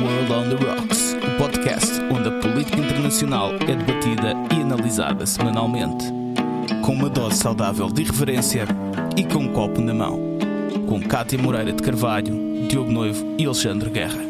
[0.00, 6.04] World on the Rocks, o podcast onde a política internacional é debatida e analisada semanalmente.
[6.84, 8.64] Com uma dose saudável de irreverência
[9.16, 10.38] e com um copo na mão.
[10.88, 14.22] Com Cátia Moreira de Carvalho, Diogo Noivo e Alexandre Guerra.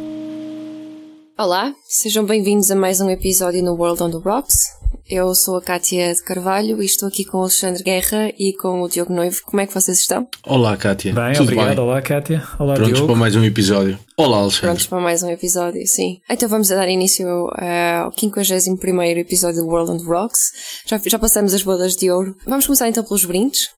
[1.36, 4.77] Olá, sejam bem-vindos a mais um episódio no World on the Rocks.
[5.08, 8.82] Eu sou a Kátia de Carvalho e estou aqui com o Alexandre Guerra e com
[8.82, 9.40] o Diogo Noivo.
[9.44, 10.28] Como é que vocês estão?
[10.46, 11.12] Olá, Kátia.
[11.14, 11.68] Bem, Tudo obrigado.
[11.68, 11.78] bem?
[11.78, 12.42] Olá, Kátia.
[12.58, 13.06] Olá, Prontos Diogo.
[13.12, 13.98] para mais um episódio.
[14.16, 14.66] Olá, Alexandre.
[14.68, 16.20] Prontos para mais um episódio, sim.
[16.28, 20.50] Então vamos a dar início uh, ao 51 episódio do World on the Rocks.
[20.86, 22.36] Já, já passamos as bodas de ouro.
[22.46, 23.68] Vamos começar então pelos brindes.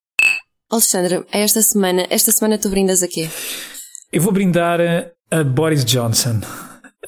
[0.71, 3.29] Alexandre, esta semana, esta semana tu brindas a quê?
[4.13, 4.81] Eu vou brindar
[5.31, 6.41] a- Boris Johnson.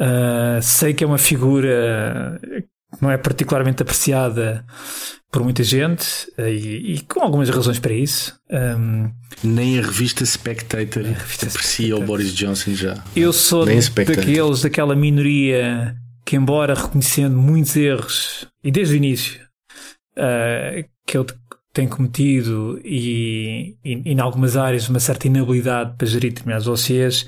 [0.00, 2.40] Uh, sei que é uma figura
[3.00, 4.64] não é particularmente apreciada
[5.30, 6.06] por muita gente
[6.38, 8.38] uh, e, e com algumas razões para isso.
[8.50, 9.10] Um,
[9.42, 12.02] Nem a revista Spectator revista aprecia Spectator.
[12.02, 13.02] o Boris Johnson já.
[13.16, 19.40] eu sou Nem daqueles, daquela minoria que, embora reconhecendo muitos erros, e desde o início,
[20.18, 21.26] uh, que ele
[21.72, 27.26] tem cometido e, e, e em algumas áreas uma certa inabilidade para gerir determinados dossiês,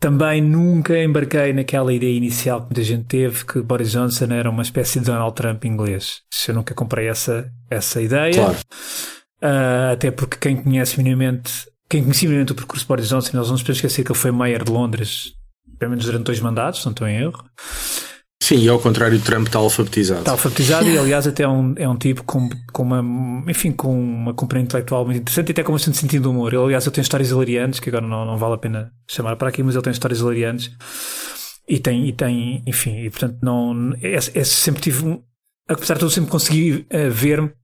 [0.00, 4.62] também nunca embarquei naquela ideia inicial que muita gente teve que Boris Johnson era uma
[4.62, 6.22] espécie de Donald Trump inglês.
[6.46, 8.34] Eu nunca comprei essa, essa ideia.
[8.34, 8.58] Claro.
[9.42, 13.46] Uh, até porque quem conhece minimamente, quem conhecia minimamente o percurso de Boris Johnson, nós
[13.46, 15.32] não nos podemos esquecer que ele foi mayor de Londres,
[15.78, 17.44] pelo menos durante dois mandatos, se não estou em erro.
[18.48, 20.20] Sim, e ao contrário, Trump está alfabetizado.
[20.20, 23.92] Está alfabetizado e, aliás, até é um, é um tipo com, com uma, enfim, com
[23.92, 26.54] uma componente intelectual muito interessante e até com bastante sentido de humor.
[26.54, 29.50] Ele, aliás, ele tem histórias hilariantes, que agora não, não vale a pena chamar para
[29.50, 30.70] aqui, mas ele tem histórias hilariantes
[31.68, 35.22] e tem, e tem enfim, e portanto, não, é, é sempre tive, um,
[35.68, 37.54] apesar de tudo, sempre consegui uh, ver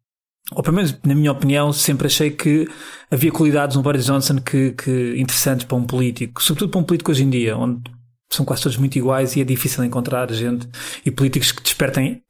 [0.53, 2.69] ou pelo menos na minha opinião, sempre achei que
[3.11, 7.11] havia qualidades no Boris Johnson que, que interessantes para um político, sobretudo para um político
[7.11, 7.81] hoje em dia, onde
[8.35, 10.69] são quase todos muito iguais e é difícil encontrar gente
[11.05, 12.23] e políticos que despertem.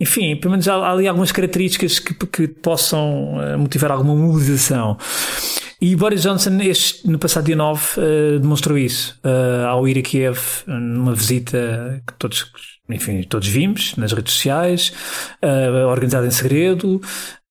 [0.00, 4.96] Enfim, pelo menos há, há ali algumas características que, que possam uh, motivar alguma mobilização.
[5.80, 10.02] E Boris Johnson, este, no passado dia 9, uh, demonstrou isso uh, ao ir a
[10.02, 12.46] Kiev numa visita que todos,
[12.88, 14.92] enfim, todos vimos nas redes sociais,
[15.88, 17.00] organizada em segredo,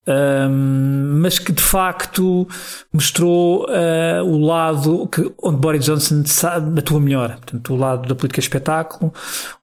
[0.08, 2.48] um, mas que de facto
[2.90, 7.36] mostrou uh, o lado que, onde Boris Johnson sabe, atua melhor.
[7.36, 9.12] Portanto, o lado da política espetáculo,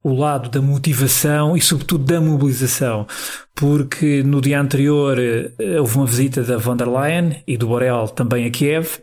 [0.04, 3.08] o lado da motivação e, sobretudo, da mobilização.
[3.56, 8.08] Porque no dia anterior uh, houve uma visita da von der Leyen e do Borrell
[8.10, 9.00] também a Kiev,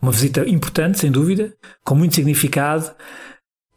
[0.00, 1.52] uma visita importante, sem dúvida,
[1.84, 2.90] com muito significado.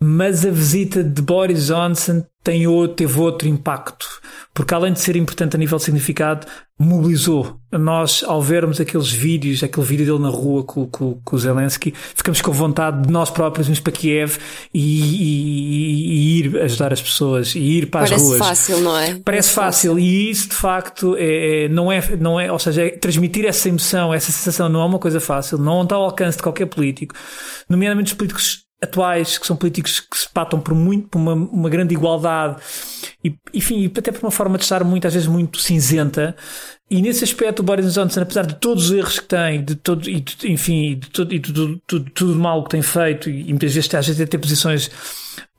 [0.01, 4.07] Mas a visita de Boris Johnson tem outro, teve outro impacto,
[4.53, 6.47] porque além de ser importante a nível de significado,
[6.79, 7.59] mobilizou.
[7.69, 11.93] Nós, ao vermos aqueles vídeos, aquele vídeo dele na rua com, com, com o Zelensky,
[12.15, 14.37] ficamos com vontade de nós próprios irmos para Kiev
[14.73, 18.39] e, e, e, ir ajudar as pessoas e ir para Parece as ruas.
[18.39, 19.05] Parece fácil, não é?
[19.05, 19.91] Parece, Parece fácil.
[19.91, 23.67] fácil e isso de facto é, não é, não é, ou seja, é transmitir essa
[23.67, 27.13] emoção, essa sensação não é uma coisa fácil, não está ao alcance de qualquer político,
[27.67, 31.69] nomeadamente os políticos atuais, que são políticos que se patam por muito, por uma, uma
[31.69, 32.61] grande igualdade
[33.23, 36.35] e, enfim, até por uma forma de estar muito, às vezes muito cinzenta.
[36.89, 40.09] E nesse aspecto, o Boris Johnson, apesar de todos os erros que tem, de todo,
[40.09, 43.43] e de, enfim, de todo, e de tudo, tudo, tudo mal que tem feito, e
[43.49, 44.89] muitas vezes às vezes tem posições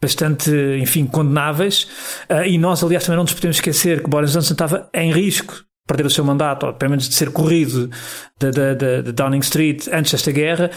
[0.01, 0.51] bastante,
[0.81, 1.87] enfim, condenáveis,
[2.31, 5.55] uh, e nós, aliás, também não nos podemos esquecer que Boris Johnson estava em risco
[5.55, 7.91] de perder o seu mandato, ou pelo menos de ser corrido
[8.39, 10.71] da Downing Street antes desta guerra.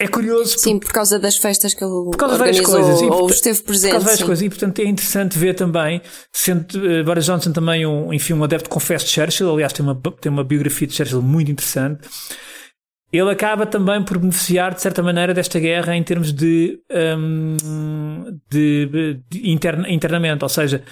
[0.00, 0.58] É curioso.
[0.58, 3.02] Sim, por causa das festas que ele por causa organizou de várias coisas.
[3.02, 3.90] E, ou esteve presente.
[3.90, 4.26] Por causa de várias sim.
[4.26, 4.42] coisas.
[4.42, 6.00] E, portanto, é interessante ver também,
[6.32, 9.94] sendo uh, Boris Johnson também um, enfim, um adepto confesso de Churchill, aliás, tem uma,
[9.94, 12.08] tem uma biografia de Churchill muito interessante.
[13.12, 16.80] Ele acaba também por beneficiar, de certa maneira, desta guerra em termos de,
[17.18, 17.56] um,
[18.50, 20.42] de, de interna, internamente.
[20.42, 20.82] Ou seja,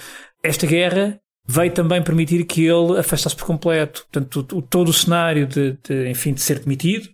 [0.43, 4.07] esta guerra veio também permitir que ele afastasse por completo.
[4.13, 7.09] Portanto, o, o, todo o cenário de, de, enfim, de ser demitido,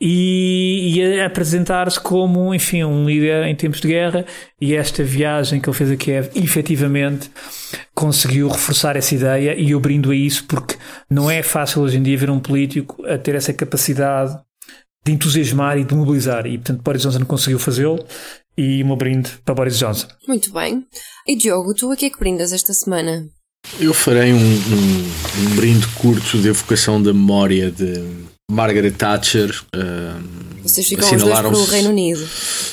[0.00, 4.24] e, e apresentar-se como, enfim, um líder em tempos de guerra.
[4.60, 7.30] E esta viagem que ele fez a Kiev, efetivamente,
[7.94, 9.54] conseguiu reforçar essa ideia.
[9.58, 10.76] E eu brindo a isso porque
[11.10, 14.38] não é fácil hoje em dia ver um político a ter essa capacidade
[15.04, 16.46] de entusiasmar e de mobilizar.
[16.46, 18.04] E, portanto, Boris Johnson conseguiu fazê-lo.
[18.56, 20.08] E o meu brinde para Boris Johnson.
[20.28, 20.86] Muito bem.
[21.26, 23.26] E Diogo, tu a que é que brindas esta semana?
[23.80, 28.04] Eu farei um, um, um brinde curto de evocação da memória de
[28.50, 29.62] Margaret Thatcher.
[29.74, 32.26] Uh, Vocês ficam os dois pelo Reino Unido.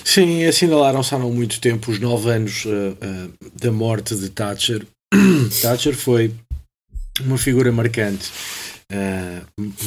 [0.04, 4.86] Sim, assinalaram-se há não muito tempo os nove anos uh, uh, da morte de Thatcher.
[5.62, 6.34] Thatcher foi
[7.22, 8.32] uma figura marcante.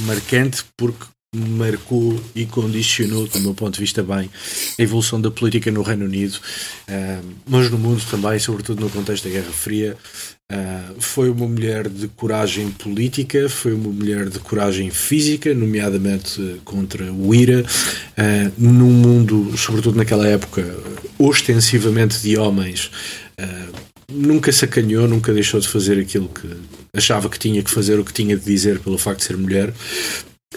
[0.06, 4.30] marcante porque marcou e condicionou, do meu ponto de vista, bem
[4.78, 6.38] a evolução da política no Reino Unido,
[7.48, 9.96] mas no mundo também, sobretudo no contexto da Guerra Fria.
[10.52, 17.10] Uh, foi uma mulher de coragem política, foi uma mulher de coragem física, nomeadamente contra
[17.10, 20.62] o IRA, uh, num mundo, sobretudo naquela época,
[21.18, 22.90] ostensivamente de homens.
[23.40, 23.72] Uh,
[24.12, 26.46] nunca sacaneou, nunca deixou de fazer aquilo que
[26.94, 29.72] achava que tinha que fazer, o que tinha de dizer pelo facto de ser mulher.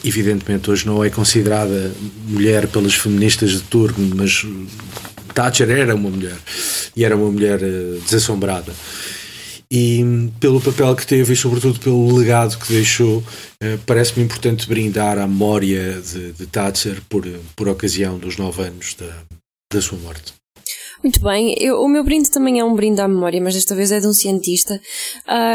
[0.04, 1.94] Evidentemente, hoje não é considerada
[2.28, 4.46] mulher pelas feministas de turno, mas
[5.34, 6.36] Thatcher era uma mulher
[6.98, 7.60] e era uma mulher
[8.04, 8.74] desassombrada
[9.70, 10.04] e
[10.40, 13.24] pelo papel que teve e sobretudo pelo legado que deixou,
[13.62, 17.26] eh, parece-me importante brindar à memória de, de Thatcher por,
[17.56, 19.24] por ocasião dos nove anos da,
[19.74, 20.34] da sua morte.
[21.04, 23.92] Muito bem, eu, o meu brinde também é um brinde à memória, mas desta vez
[23.92, 24.80] é de um cientista.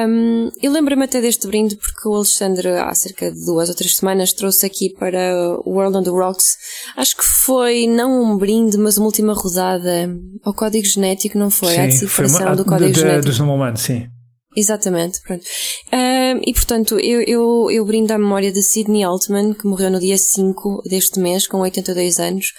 [0.09, 3.97] Um, eu lembro-me até deste brinde porque o Alexandre, há cerca de duas ou três
[3.97, 6.57] semanas, trouxe aqui para o World on the Rocks.
[6.97, 10.11] Acho que foi não um brinde, mas uma última rodada
[10.45, 11.75] ao código genético, não foi?
[11.75, 13.27] Sim, a decifração uma, do código de, genético.
[13.27, 14.07] Dos humanos, sim.
[14.57, 15.45] Exatamente, pronto.
[15.93, 20.01] Um, e portanto, eu, eu, eu brindo à memória de Sidney Altman, que morreu no
[20.01, 22.53] dia 5 deste mês, com 82 anos.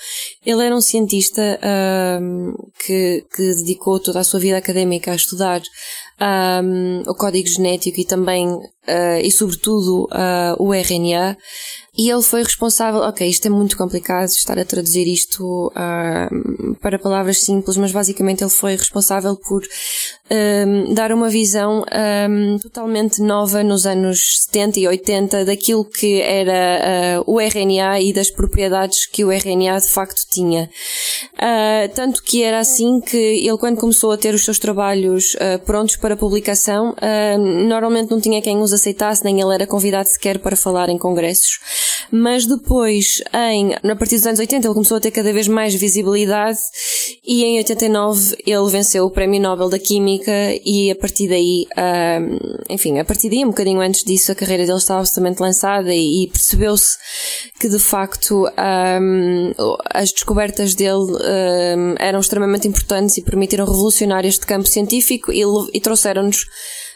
[0.45, 1.59] Ele era um cientista
[2.21, 5.61] um, que, que dedicou toda a sua vida académica a estudar
[6.63, 11.37] um, o código genético e também, uh, e sobretudo, uh, o RNA.
[11.97, 16.97] E ele foi responsável, ok, isto é muito complicado estar a traduzir isto uh, para
[16.97, 19.61] palavras simples, mas basicamente ele foi responsável por
[20.31, 21.83] um, dar uma visão
[22.29, 28.13] um, totalmente nova nos anos 70 e 80 daquilo que era uh, o RNA e
[28.13, 30.69] das propriedades que o RNA de facto tinha.
[31.33, 35.35] Uh, tanto que era assim que ele, quando começou a ter os seus trabalhos
[35.65, 36.95] prontos para publicação,
[37.67, 41.59] normalmente não tinha quem os aceitasse, nem ele era convidado sequer para falar em congressos.
[42.11, 45.73] Mas depois, em, a partir dos anos 80, ele começou a ter cada vez mais
[45.73, 46.59] visibilidade
[47.25, 50.31] e em 89 ele venceu o Prémio Nobel da Química
[50.65, 54.65] e a partir daí, um, enfim, a partir daí, um bocadinho antes disso, a carreira
[54.65, 56.97] dele estava absolutamente lançada e, e percebeu-se
[57.59, 59.53] que de facto um,
[59.89, 65.43] as descobertas dele um, eram extremamente importantes e permitiram revolucionar este campo científico e,
[65.73, 66.45] e trouxeram-nos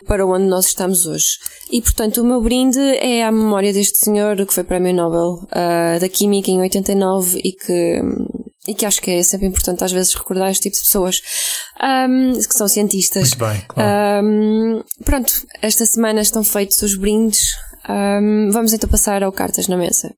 [0.06, 1.38] para onde nós estamos hoje.
[1.72, 6.00] E portanto, o meu brinde é à memória deste senhor que foi Prémio Nobel uh,
[6.00, 8.02] da Química em 89 e que,
[8.68, 11.22] e que acho que é sempre importante às vezes recordar este tipo de pessoas
[11.82, 13.36] um, que são cientistas.
[13.36, 14.26] Muito bem, claro.
[14.26, 17.56] Um, pronto, esta semana estão feitos os brindes.
[17.90, 20.14] Um, vamos então passar ao Cartas na Mesa.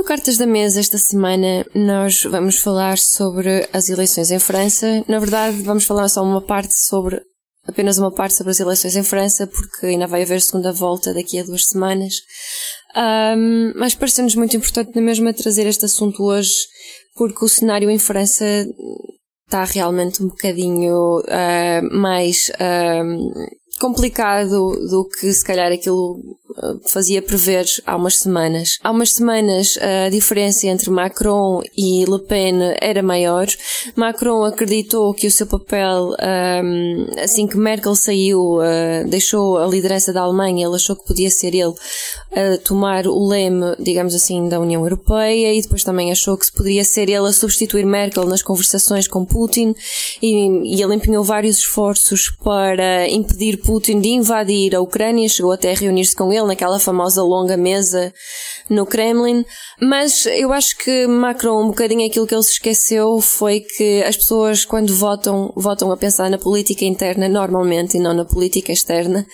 [0.00, 5.04] No Cartas da Mesa, esta semana, nós vamos falar sobre as eleições em França.
[5.06, 7.20] Na verdade, vamos falar só uma parte sobre
[7.66, 11.38] apenas uma parte sobre as eleições em França, porque ainda vai haver segunda volta daqui
[11.38, 12.14] a duas semanas.
[12.96, 16.54] Um, mas parece-nos muito importante na mesma trazer este assunto hoje,
[17.14, 18.44] porque o cenário em França
[19.46, 27.22] está realmente um bocadinho uh, mais uh, complicado do que se calhar aquilo uh, fazia
[27.22, 28.78] prever há umas semanas.
[28.84, 33.46] Há umas semanas a diferença entre Macron e Le Pen era maior.
[33.96, 36.14] Macron acreditou que o seu papel,
[36.62, 41.30] um, assim que Merkel saiu, uh, deixou a liderança da Alemanha, ele achou que podia
[41.30, 41.74] ser ele
[42.32, 46.84] a tomar o leme, digamos assim, da União Europeia e depois também achou que poderia
[46.84, 49.74] ser ele a substituir Merkel nas conversações com Putin
[50.20, 55.70] e, e ele empenhou vários esforços para impedir Putin de invadir a Ucrânia, chegou até
[55.70, 58.12] a reunir-se com ele naquela famosa longa mesa
[58.68, 59.44] no Kremlin,
[59.80, 64.16] mas eu acho que Macron, um bocadinho aquilo que ele se esqueceu foi que as
[64.16, 69.26] pessoas quando votam, votam a pensar na política interna normalmente e não na política externa.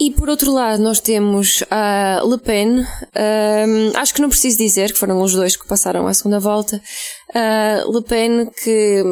[0.00, 2.80] E por outro lado, nós temos a Le Pen.
[2.80, 6.82] Um, acho que não preciso dizer que foram os dois que passaram a segunda volta.
[7.28, 9.04] Uh, Le Pen, que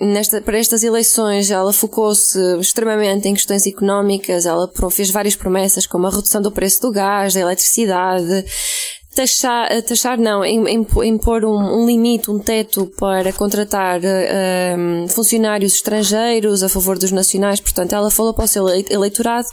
[0.00, 6.06] nesta, para estas eleições ela focou-se extremamente em questões económicas, ela fez várias promessas como
[6.06, 8.44] a redução do preço do gás, da eletricidade,
[9.14, 16.62] taxar, eh, taxar não, impor um, um limite, um teto para contratar um, funcionários estrangeiros
[16.62, 19.46] a favor dos nacionais, portanto ela falou para o seu eleitorado,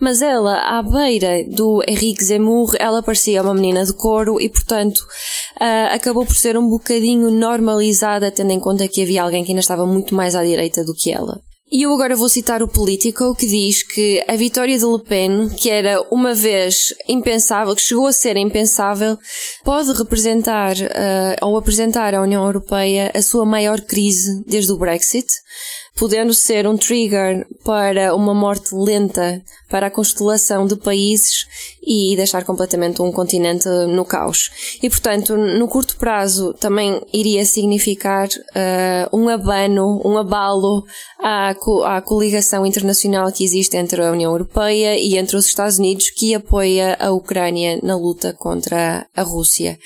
[0.00, 4.98] mas ela, à beira do Henrique Zemmour, ela parecia uma menina de couro e, portanto,
[5.60, 9.60] uh, acabou por ser um bocadinho normalizada, tendo em conta que havia alguém que ainda
[9.60, 11.40] estava muito mais à direita do que ela.
[11.74, 15.48] E eu agora vou citar o Politico que diz que a vitória de Le Pen,
[15.48, 19.18] que era uma vez impensável, que chegou a ser impensável,
[19.64, 25.26] pode representar uh, ou apresentar à União Europeia a sua maior crise desde o Brexit.
[25.96, 31.46] Podendo ser um trigger para uma morte lenta para a constelação de países
[31.82, 34.78] e deixar completamente um continente no caos.
[34.82, 40.84] E portanto, no curto prazo também iria significar uh, um abano, um abalo
[41.18, 45.78] à, co à coligação internacional que existe entre a União Europeia e entre os Estados
[45.78, 49.78] Unidos que apoia a Ucrânia na luta contra a Rússia.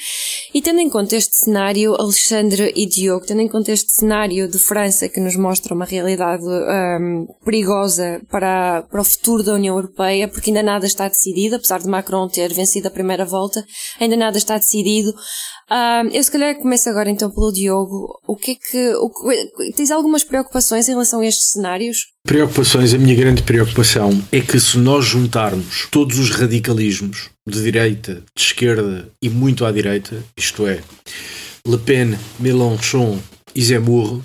[0.54, 4.58] E tendo em conta este cenário, Alexandre e Diogo, tendo em conta este cenário de
[4.58, 10.28] França que nos mostra uma realidade um, perigosa para, para o futuro da União Europeia,
[10.28, 13.64] porque ainda nada está decidido, apesar de Macron ter vencido a primeira volta,
[14.00, 15.14] ainda nada está decidido.
[15.70, 18.18] Um, eu se calhar começo agora então pelo Diogo.
[18.26, 18.94] O que é que.
[18.94, 19.10] O,
[19.76, 22.06] tens algumas preocupações em relação a estes cenários?
[22.24, 28.22] Preocupações, a minha grande preocupação é que se nós juntarmos todos os radicalismos de direita,
[28.34, 30.80] de esquerda e muito à direita, isto é,
[31.66, 33.18] Le Pen, Mélenchon
[33.54, 34.20] e Zemmour,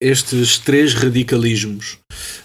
[0.00, 1.98] estes três radicalismos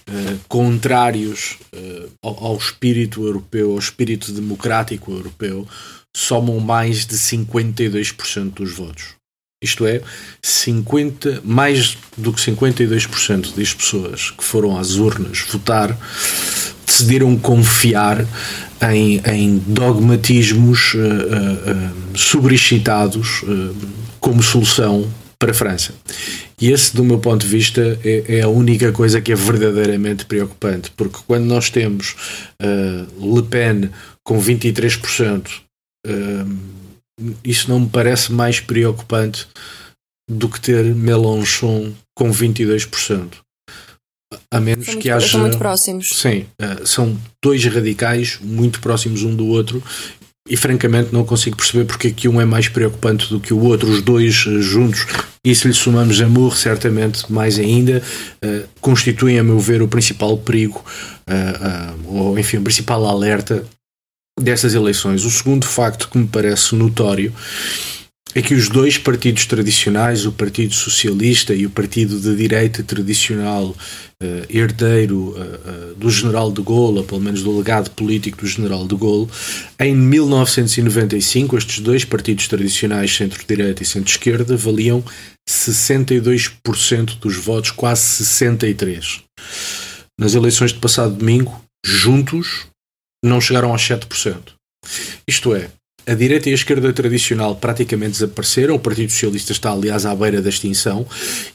[0.07, 5.67] uh, contrários uh, ao, ao, espírito europeu, ao espírito democrático europeu,
[6.15, 9.15] somam mais de 52% dos votos.
[9.63, 10.01] Isto é,
[10.41, 15.95] 50, mais do que 52% das pessoas que foram às urnas votar
[16.85, 18.25] decidiram confiar
[18.91, 23.43] em, em dogmatismos uh, uh, sobreexcitados
[24.19, 25.09] como solução
[25.41, 25.93] para a França.
[26.61, 30.25] E esse, do meu ponto de vista, é, é, a única coisa que é verdadeiramente
[30.25, 32.15] preocupante, porque quando nós temos
[32.61, 33.89] uh, Le Pen
[34.23, 35.49] com 23%,
[36.05, 39.47] uh, isso não me parece mais preocupante
[40.29, 43.37] do que ter Mélenchon com 22%.
[44.53, 45.27] A menos que haja.
[45.27, 46.09] São muito próximos.
[46.09, 49.83] Sim, uh, são dois radicais muito próximos um do outro
[50.49, 53.59] e francamente não consigo perceber porque é que um é mais preocupante do que o
[53.59, 55.05] outro, os dois uh, juntos.
[55.43, 58.01] E se lhe somamos amor, certamente mais ainda,
[58.43, 60.83] uh, constituem, a meu ver, o principal perigo,
[62.05, 63.65] ou enfim, o principal alerta
[64.39, 65.23] dessas eleições.
[65.23, 67.33] O segundo facto que me parece notório
[68.33, 73.65] é que os dois partidos tradicionais, o Partido Socialista e o Partido de Direita tradicional,
[73.69, 73.75] uh,
[74.49, 78.87] herdeiro uh, uh, do General de Gaulle, ou pelo menos do legado político do General
[78.87, 79.29] de Gaulle,
[79.79, 85.03] em 1995, estes dois partidos tradicionais, centro-direita e centro-esquerda, valiam
[85.49, 89.23] 62% dos votos, quase 63%.
[90.17, 92.67] Nas eleições de passado domingo, juntos,
[93.23, 94.53] não chegaram aos 7%.
[95.27, 95.69] Isto é,
[96.05, 100.41] a direita e a esquerda tradicional praticamente desapareceram, o Partido Socialista está, aliás, à beira
[100.41, 101.05] da extinção,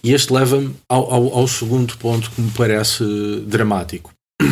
[0.02, 3.04] e este leva-me ao, ao, ao segundo ponto que me parece
[3.46, 4.12] dramático.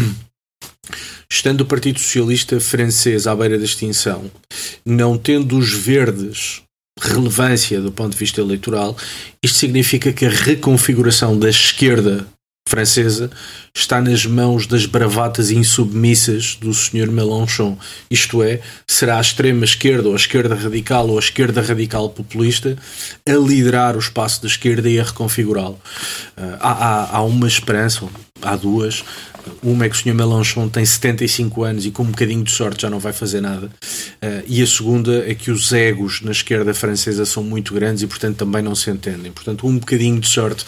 [1.30, 4.30] Estando o Partido Socialista francês à beira da extinção,
[4.84, 6.62] não tendo os verdes
[7.00, 8.96] relevância do ponto de vista eleitoral,
[9.42, 12.26] isto significa que a reconfiguração da esquerda
[12.66, 13.30] francesa
[13.75, 17.11] está nas mãos das bravatas insubmissas do Sr.
[17.11, 17.76] Mélenchon.
[18.11, 22.76] Isto é, será a extrema esquerda ou a esquerda radical ou a esquerda radical populista
[23.28, 25.78] a liderar o espaço da esquerda e a reconfigurá-lo.
[26.37, 28.09] Uh, há, há, há uma esperança,
[28.40, 29.04] há duas.
[29.62, 30.14] Uma é que o Sr.
[30.14, 33.66] Mélenchon tem 75 anos e com um bocadinho de sorte já não vai fazer nada.
[33.66, 38.06] Uh, e a segunda é que os egos na esquerda francesa são muito grandes e,
[38.06, 39.32] portanto, também não se entendem.
[39.32, 40.64] Portanto, um bocadinho de sorte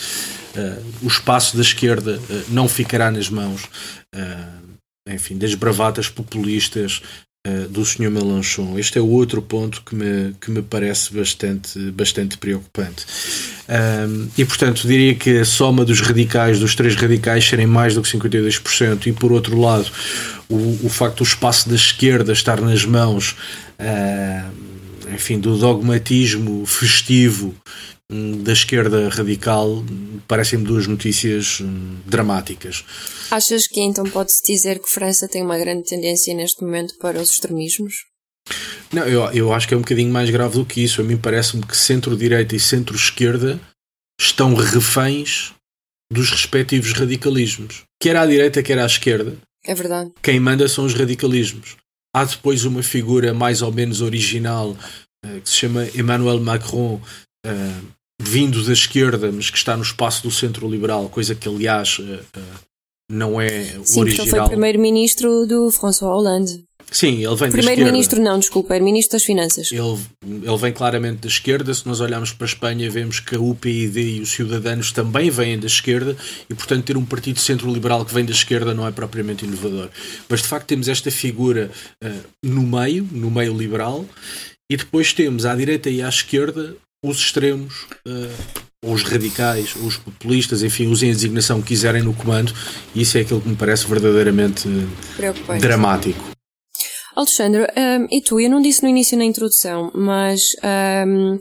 [0.56, 3.62] uh, o espaço da esquerda uh, não ficará nas mãos,
[5.08, 7.02] enfim, das bravatas populistas
[7.70, 8.10] do Sr.
[8.10, 8.76] Melanchon.
[8.78, 13.06] Este é outro ponto que me, que me parece bastante, bastante preocupante.
[14.36, 18.08] E, portanto, diria que a soma dos radicais, dos três radicais, serem mais do que
[18.08, 19.90] 52%, e, por outro lado,
[20.48, 23.36] o, o facto do espaço da esquerda estar nas mãos
[25.12, 27.54] enfim, do dogmatismo festivo
[28.08, 29.84] Hum, da esquerda radical
[30.28, 32.84] parecem-me duas notícias hum, dramáticas.
[33.32, 37.32] Achas que então pode-se dizer que França tem uma grande tendência neste momento para os
[37.32, 37.94] extremismos?
[38.92, 41.00] Não, eu, eu acho que é um bocadinho mais grave do que isso.
[41.00, 43.60] A mim parece-me que centro-direita e centro-esquerda
[44.20, 45.52] estão reféns
[46.12, 47.84] dos respectivos radicalismos.
[48.00, 49.36] Quer à direita, quer à esquerda.
[49.64, 50.12] É verdade.
[50.22, 51.76] Quem manda são os radicalismos.
[52.14, 57.00] Há depois uma figura mais ou menos original uh, que se chama Emmanuel Macron,
[57.46, 57.86] uh,
[58.22, 62.24] vindo da esquerda, mas que está no espaço do centro liberal, coisa que aliás uh,
[63.10, 64.26] não é Sim, original.
[64.26, 66.64] Sim, ele foi primeiro-ministro do François Hollande.
[66.90, 69.68] Sim, ele vem Primeiro-ministro não, desculpa, é ministro das Finanças.
[69.72, 71.74] Ele, ele vem claramente da esquerda.
[71.74, 75.58] Se nós olharmos para a Espanha, vemos que a UPyD e os Ciudadanos também vêm
[75.58, 76.16] da esquerda
[76.48, 79.88] e, portanto, ter um partido centro-liberal que vem da esquerda não é propriamente inovador.
[80.28, 81.70] Mas, de facto, temos esta figura
[82.02, 82.08] uh,
[82.42, 84.06] no meio, no meio liberal,
[84.70, 89.86] e depois temos à direita e à esquerda os extremos, uh, ou os radicais, ou
[89.86, 92.52] os populistas, enfim, usem a designação que quiserem no comando,
[92.94, 94.68] e isso é aquilo que me parece verdadeiramente
[95.60, 96.35] dramático.
[97.16, 100.54] Alexandre, um, e tu, eu não disse no início na introdução, mas
[101.06, 101.40] um,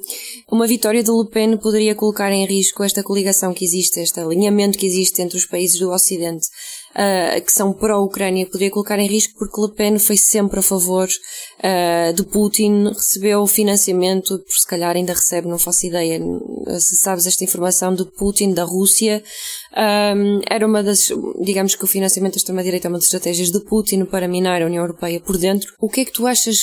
[0.55, 4.77] uma vitória de Le Pen poderia colocar em risco esta coligação que existe, este alinhamento
[4.77, 6.47] que existe entre os países do Ocidente
[6.95, 11.07] uh, que são pró-Ucrânia poderia colocar em risco porque Le Pen foi sempre a favor
[11.07, 16.19] uh, de Putin, recebeu financiamento, por se calhar ainda recebe, não faço ideia,
[16.79, 19.21] se sabes esta informação, de Putin, da Rússia,
[20.15, 21.09] um, era uma das,
[21.41, 24.65] digamos que o financiamento da extrema-direita é uma das estratégias de Putin para minar a
[24.65, 25.73] União Europeia por dentro.
[25.79, 26.59] O que é que tu achas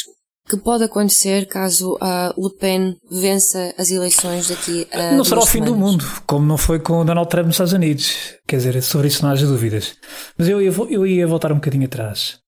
[0.49, 5.13] que pode acontecer caso a Le Pen vença as eleições daqui a.
[5.13, 5.75] Não será o fim semanas.
[5.75, 8.35] do mundo, como não foi com o Donald Trump nos Estados Unidos.
[8.47, 9.95] Quer dizer, sobre isso não haja dúvidas.
[10.37, 12.39] Mas eu ia, eu ia voltar um bocadinho atrás.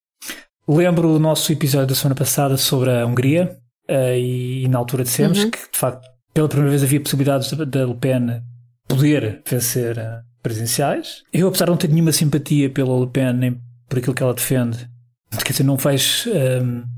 [0.66, 3.56] Lembro o nosso episódio da semana passada sobre a Hungria
[3.88, 5.50] uh, e, na altura dissemos uhum.
[5.50, 8.42] que, de facto, pela primeira vez havia possibilidades da Le Pen
[8.88, 11.22] poder vencer uh, presidenciais.
[11.32, 14.34] Eu, apesar de não ter nenhuma simpatia pela Le Pen nem por aquilo que ela
[14.34, 14.88] defende,
[15.30, 16.26] quer dizer, não faz.
[16.26, 16.93] Um,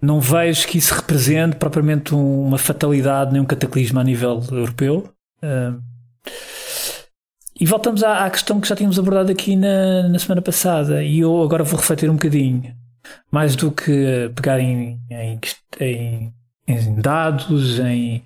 [0.00, 5.12] não vejo que isso represente propriamente uma fatalidade nem um cataclismo a nível europeu.
[7.60, 11.18] E voltamos à, à, questão que já tínhamos abordado aqui na, na, semana passada, e
[11.18, 12.72] eu agora vou refletir um bocadinho.
[13.32, 15.40] Mais do que pegar em, em,
[15.80, 16.34] em,
[16.68, 18.22] em dados, em,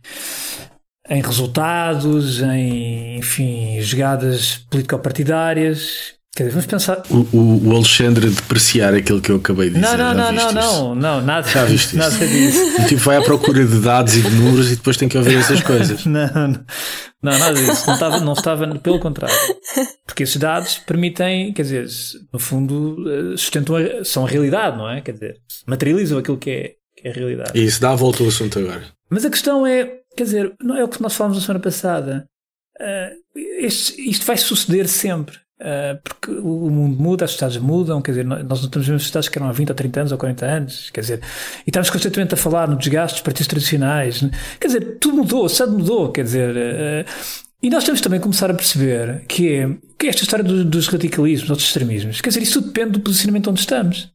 [1.08, 7.02] em resultados, em enfim, jogadas político-partidárias, Quer dizer, vamos pensar.
[7.10, 9.98] O, o, o, Alexandre depreciar aquilo que eu acabei de dizer.
[9.98, 12.82] Não, não, não, não, não, não, nada, Já viste nada disso.
[12.82, 15.36] O tipo vai à procura de dados e de números e depois tem que ouvir
[15.36, 16.04] essas coisas.
[16.06, 16.64] não, não,
[17.22, 17.86] não, nada disso.
[17.86, 19.36] Não estava, não estava, pelo contrário.
[20.06, 21.86] Porque esses dados permitem, quer dizer,
[22.32, 25.02] no fundo, eh, sustentam, a, são a realidade, não é?
[25.02, 25.36] Quer dizer,
[25.66, 26.62] materializam aquilo que é,
[26.96, 27.50] que é a realidade.
[27.54, 28.84] E isso dá a volta ao assunto agora.
[29.10, 32.26] Mas a questão é, quer dizer, não é o que nós falamos na semana passada.
[32.80, 35.41] Uh, este, isto vai suceder sempre.
[35.62, 39.28] Uh, porque o mundo muda, as cidades mudam, quer dizer, nós não estamos mesmo cidades
[39.28, 41.20] que eram há 20 ou 30 anos ou 40 anos, quer dizer,
[41.64, 44.24] e estamos constantemente a falar no desgaste dos partidos tradicionais,
[44.58, 47.08] quer dizer, tudo mudou, a sociedade mudou, quer dizer, uh,
[47.62, 50.64] e nós temos também que começar a perceber que é, que é esta história dos,
[50.64, 54.12] dos radicalismos ou dos extremismos, quer dizer, isso tudo depende do posicionamento onde estamos.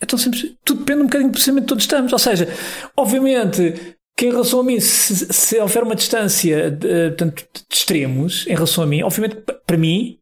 [0.00, 2.48] É tão simples, tudo depende um bocadinho do posicionamento onde estamos, ou seja,
[2.96, 7.34] obviamente que em relação a mim, se, se houver uma distância de, de, de
[7.70, 10.18] extremos em relação a mim, obviamente para mim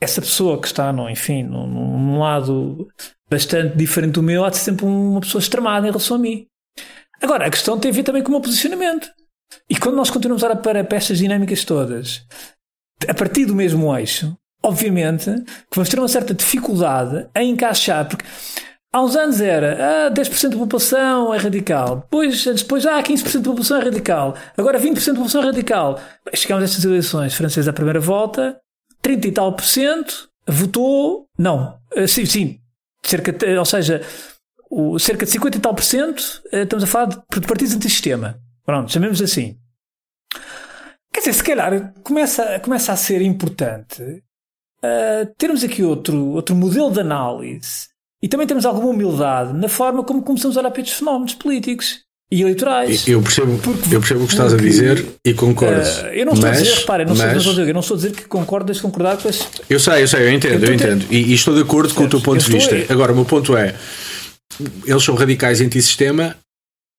[0.00, 2.88] essa pessoa que está, no, enfim, num, lado
[3.28, 6.46] bastante diferente do meu, há de ser sempre uma pessoa extremada em relação a mim.
[7.20, 9.08] Agora, a questão tem a ver também com o meu posicionamento.
[9.68, 12.24] E quando nós continuamos a olhar para, para estas dinâmicas todas,
[13.06, 15.30] a partir do mesmo eixo, obviamente
[15.70, 18.24] que vamos ter uma certa dificuldade em encaixar, porque
[18.92, 23.50] há uns anos era ah, 10% da população é radical, depois, depois ah, 15% da
[23.50, 26.00] população é radical, agora 20% da população é radical.
[26.34, 28.58] Chegamos a estas eleições francesas à primeira volta,
[29.02, 31.78] 30 e tal por cento votou não.
[31.94, 32.60] Eh, sim, sim.
[33.04, 34.02] Cerca de, ou seja,
[34.70, 37.74] o, cerca de 50 e tal por cento eh, estamos a falar de, de partidos
[37.74, 38.38] antissistema.
[38.64, 39.56] Pronto, chamemos assim.
[41.12, 46.90] Quer dizer, se calhar começa, começa a ser importante uh, termos aqui outro, outro modelo
[46.90, 47.88] de análise
[48.22, 52.04] e também temos alguma humildade na forma como começamos a olhar para estes fenómenos políticos
[52.30, 53.08] e eleitorais.
[53.08, 55.80] Eu percebo, porque, eu percebo o que estás porque, a dizer e concordo.
[55.80, 57.94] Uh, eu não estou mas, a dizer, repara, não, mas, não estou eu não estou
[57.94, 59.48] a dizer que concordo, deixe concordar com as.
[59.68, 61.06] Eu sei, eu sei, eu entendo, eu, eu entendo.
[61.10, 62.76] E, e, estou de acordo com o teu ponto de vista.
[62.76, 62.92] A...
[62.92, 63.74] Agora, o meu ponto é:
[64.84, 66.36] eles são radicais anti-sistema,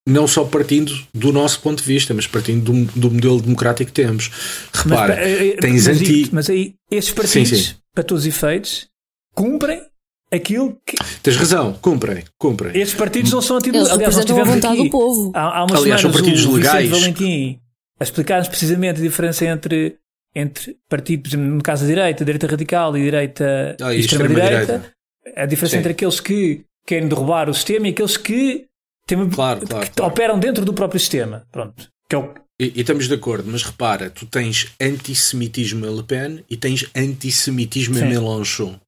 [0.08, 4.02] não só partindo do nosso ponto de vista, mas partindo do, do modelo democrático que
[4.02, 4.32] temos.
[4.74, 6.30] Repara, mas, eh, eh, tens mas, anti.
[6.32, 7.76] Mas aí, estes partidos, sim, sim.
[7.94, 8.88] para todos os efeitos,
[9.36, 9.89] cumprem
[10.32, 10.96] aquilo que.
[11.22, 12.80] Tens razão, cumprem, cumprem.
[12.80, 15.32] Estes partidos não são anti Eles Aliás, nós tivemos a vontade aqui, do povo.
[15.36, 16.90] Há, há umas Aliás, são partidos o legais.
[16.90, 17.60] Valentim
[18.00, 19.98] a explicar-nos precisamente a diferença entre,
[20.34, 24.94] entre partidos, no caso da direita, direita radical e direita ah, e extrema-direita.
[25.36, 25.80] A diferença Sim.
[25.80, 28.66] entre aqueles que querem derrubar o sistema e aqueles que,
[29.06, 30.12] têm, claro, claro, que claro.
[30.12, 31.46] operam dentro do próprio sistema.
[31.52, 31.90] Pronto.
[32.10, 36.04] Que é o, e, e, estamos de acordo, mas repara, tu tens antissemitismo a Le
[36.04, 38.04] Pen e tens antissemitismo Sim.
[38.04, 38.80] a Mélenchon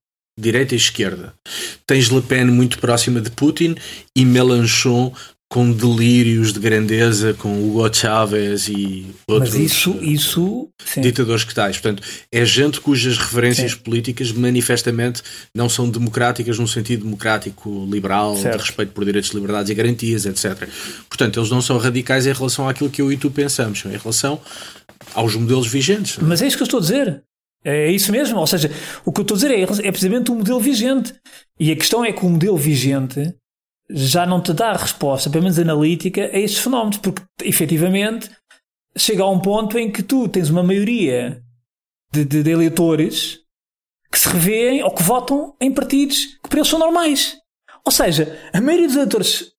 [0.42, 1.34] direita e esquerda.
[1.86, 3.76] Tens Le Pen muito próxima de Putin
[4.16, 5.14] e Mélenchon
[5.52, 11.78] com delírios de grandeza com Hugo Chávez e outros Mas isso, isso ditadores que tais.
[11.78, 12.02] Portanto,
[12.32, 13.78] é gente cujas referências sim.
[13.80, 15.22] políticas manifestamente
[15.54, 18.60] não são democráticas num sentido democrático, liberal, certo.
[18.60, 20.70] de respeito por direitos, liberdades e garantias, etc.
[21.10, 24.40] Portanto, eles não são radicais em relação àquilo que eu e tu pensamos, em relação
[25.14, 26.18] aos modelos vigentes.
[26.22, 27.24] Mas é isso que eu estou a dizer.
[27.63, 28.71] É isso mesmo, ou seja,
[29.06, 31.13] o que eu estou a dizer é, é precisamente o modelo vigente.
[31.60, 33.36] E a questão é que o modelo vigente
[33.89, 38.30] já não te dá resposta, pelo menos analítica, a estes fenómenos, porque efetivamente
[38.97, 41.41] chega a um ponto em que tu tens uma maioria
[42.12, 43.39] de, de, de eleitores
[44.12, 47.38] que se revêem ou que votam em partidos que para eles são normais.
[47.86, 49.52] Ou seja, a maioria dos eleitores,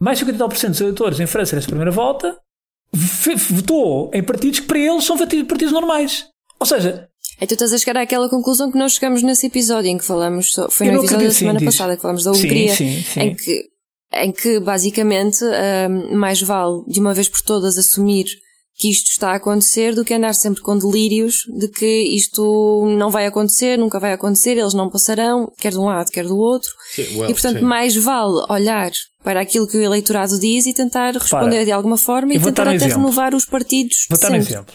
[0.00, 2.38] mais de 50% dos eleitores em França nessa primeira volta,
[2.92, 6.28] votou em partidos que para eles são partidos normais.
[6.60, 7.08] Ou seja,
[7.46, 10.88] Tu estás a chegar àquela conclusão que nós chegamos nesse episódio em que falamos, foi
[10.90, 13.74] no episódio da semana sim, passada que falamos da Hungria, sim, sim, em que
[14.16, 18.26] em que basicamente um, mais vale de uma vez por todas assumir
[18.76, 23.08] que isto está a acontecer do que andar sempre com delírios de que isto não
[23.08, 26.70] vai acontecer, nunca vai acontecer, eles não passarão, quer de um lado, quer do outro.
[26.92, 27.64] Sim, well, e portanto, sim.
[27.64, 28.90] mais vale olhar
[29.22, 31.64] para aquilo que o eleitorado diz e tentar responder para.
[31.64, 32.96] de alguma forma e tentar até exemplo.
[32.96, 34.06] renovar os partidos.
[34.10, 34.74] Vou dar um exemplo.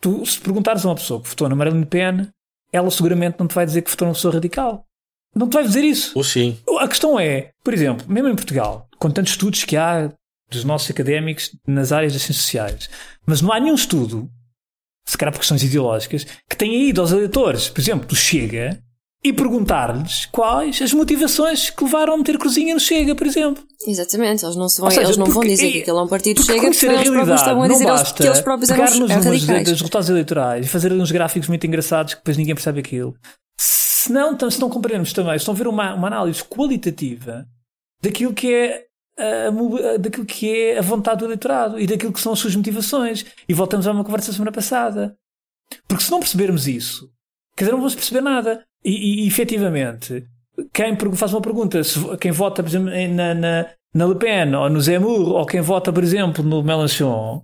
[0.00, 2.28] Tu, se perguntares a uma pessoa que votou na Marine Le Pen,
[2.72, 4.84] ela seguramente não te vai dizer que votou numa pessoa radical.
[5.34, 6.12] Não te vai dizer isso.
[6.16, 6.58] Ou sim.
[6.80, 10.12] A questão é, por exemplo, mesmo em Portugal, com tantos estudos que há
[10.50, 12.90] dos nossos académicos nas áreas das ciências sociais.
[13.26, 14.30] Mas não há nenhum estudo,
[15.06, 18.82] se calhar por questões ideológicas, que tenha ido aos eleitores, por exemplo, do Chega,
[19.28, 23.62] e perguntar-lhes quais as motivações que levaram a meter cruzinha no Chega, por exemplo.
[23.86, 26.60] Exatamente, eles não, seja, eles não porque, vão dizer que aquele é um partido Chega,
[26.60, 29.64] porque eles próprios estavam a dizer que eles próprios eram nos radicais.
[29.64, 33.14] dos resultados eleitorais e fazer uns gráficos muito engraçados que depois ninguém percebe aquilo.
[33.58, 37.46] Se não, se não compreendemos também, se não ver uma, uma análise qualitativa
[38.02, 38.84] daquilo que é
[39.18, 43.26] a, daquilo que é a vontade do eleitorado e daquilo que são as suas motivações.
[43.48, 45.16] E voltamos a uma conversa da semana passada.
[45.86, 47.10] Porque se não percebermos isso,
[47.56, 48.64] quer dizer, não vamos perceber nada.
[48.84, 50.24] E, e, efetivamente,
[50.72, 54.70] quem faz uma pergunta, se, quem vota, por exemplo, na, na, na Le Pen ou
[54.70, 57.42] no Zemmour, ou quem vota, por exemplo, no Mélenchon,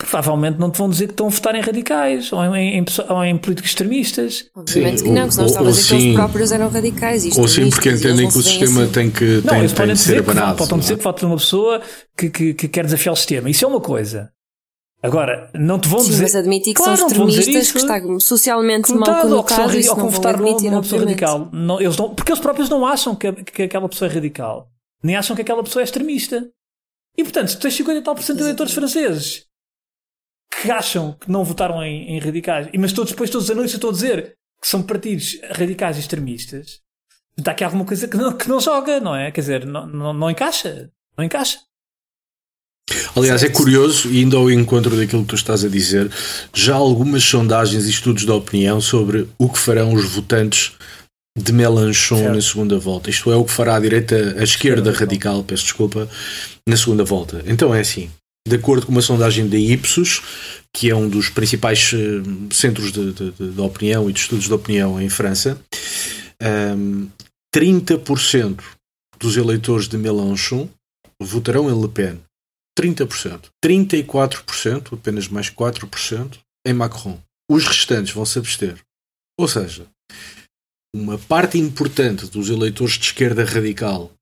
[0.00, 3.24] provavelmente não te vão dizer que estão a votar em radicais ou em, em, ou
[3.24, 4.46] em políticos extremistas.
[4.56, 7.36] Obviamente sim, que não, que senão estavam a dizer sim, que eles próprios eram radicais.
[7.36, 8.92] Ou sim, porque entendem que o sistema assim.
[8.92, 10.56] tem que, não, tem, tem de ser abanado.
[10.56, 11.82] Podem dizer que votam numa pessoa
[12.16, 13.50] que, que, que, quer desafiar o sistema.
[13.50, 14.30] Isso é uma coisa.
[15.02, 16.24] Agora, não te vão sim, dizer.
[16.24, 20.38] Mas admitir que claro, são extremistas, que está socialmente mal colocado, ou que, são, votar
[20.38, 21.48] numa pessoa radical.
[21.52, 24.68] Não, eles não, porque eles próprios não acham que, que aquela pessoa é radical.
[25.02, 26.46] Nem acham que aquela pessoa é extremista.
[27.16, 29.46] E portanto, se tens 50 e tal por cento de eleitores franceses
[30.50, 33.90] que acham que não votaram em, em radicais, mas todos, depois todos os analistas estão
[33.90, 36.80] a dizer que são partidos radicais e extremistas,
[37.38, 39.30] está aqui alguma coisa que não, que não joga, não é?
[39.30, 40.90] Quer dizer, não, não, não encaixa.
[41.16, 41.58] Não encaixa.
[43.14, 46.10] Aliás, é curioso, indo ao encontro daquilo que tu estás a dizer,
[46.54, 50.72] já algumas sondagens e estudos de opinião sobre o que farão os votantes
[51.36, 52.34] de Mélenchon certo.
[52.34, 53.10] na segunda volta.
[53.10, 56.08] Isto é, o que fará a direita, a esquerda radical, peço desculpa,
[56.68, 57.42] na segunda volta.
[57.46, 58.10] Então é assim:
[58.46, 60.22] de acordo com uma sondagem da Ipsos,
[60.74, 64.52] que é um dos principais uh, centros de, de, de, opinião e de estudos de
[64.52, 65.60] opinião em França,
[66.76, 67.08] um, ehm,
[67.54, 68.60] 30%
[69.18, 70.68] dos eleitores de Mélenchon
[71.20, 72.18] votarão em Le Pen.
[72.80, 73.50] 30%.
[73.62, 77.20] 34%, apenas mais 4%, em Macron.
[77.50, 78.78] Os restantes vão se abster.
[79.38, 79.86] Ou seja,
[80.94, 84.12] uma parte importante dos eleitores de esquerda radical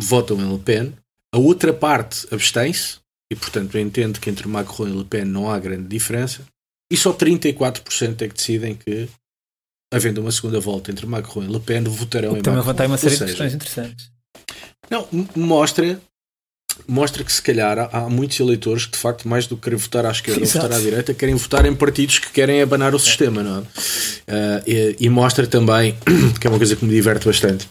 [0.00, 0.94] votam em Le Pen,
[1.32, 2.98] a outra parte abstém-se,
[3.30, 6.44] e portanto entendo que entre Macron e Le Pen não há grande diferença,
[6.90, 9.08] e só 34% é que decidem que,
[9.92, 12.74] havendo uma segunda volta entre Macron e Le Pen, votarão em Macron.
[12.74, 14.10] Também uma série seja, de questões interessantes.
[14.90, 16.00] Não, mostra
[16.86, 20.06] mostra que se calhar há, muitos eleitores que de facto mais do que querem votar
[20.06, 20.58] à esquerda Exato.
[20.58, 23.60] ou votar à direita querem votar em partidos que querem abanar o sistema não é?
[23.60, 25.96] Uh, e, e, mostra também
[26.40, 27.68] que é uma coisa que me diverte bastante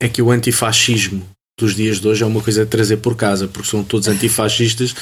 [0.00, 1.26] é que o antifascismo
[1.58, 4.94] dos dias de hoje é uma coisa a trazer por casa, porque são todos antifascistas,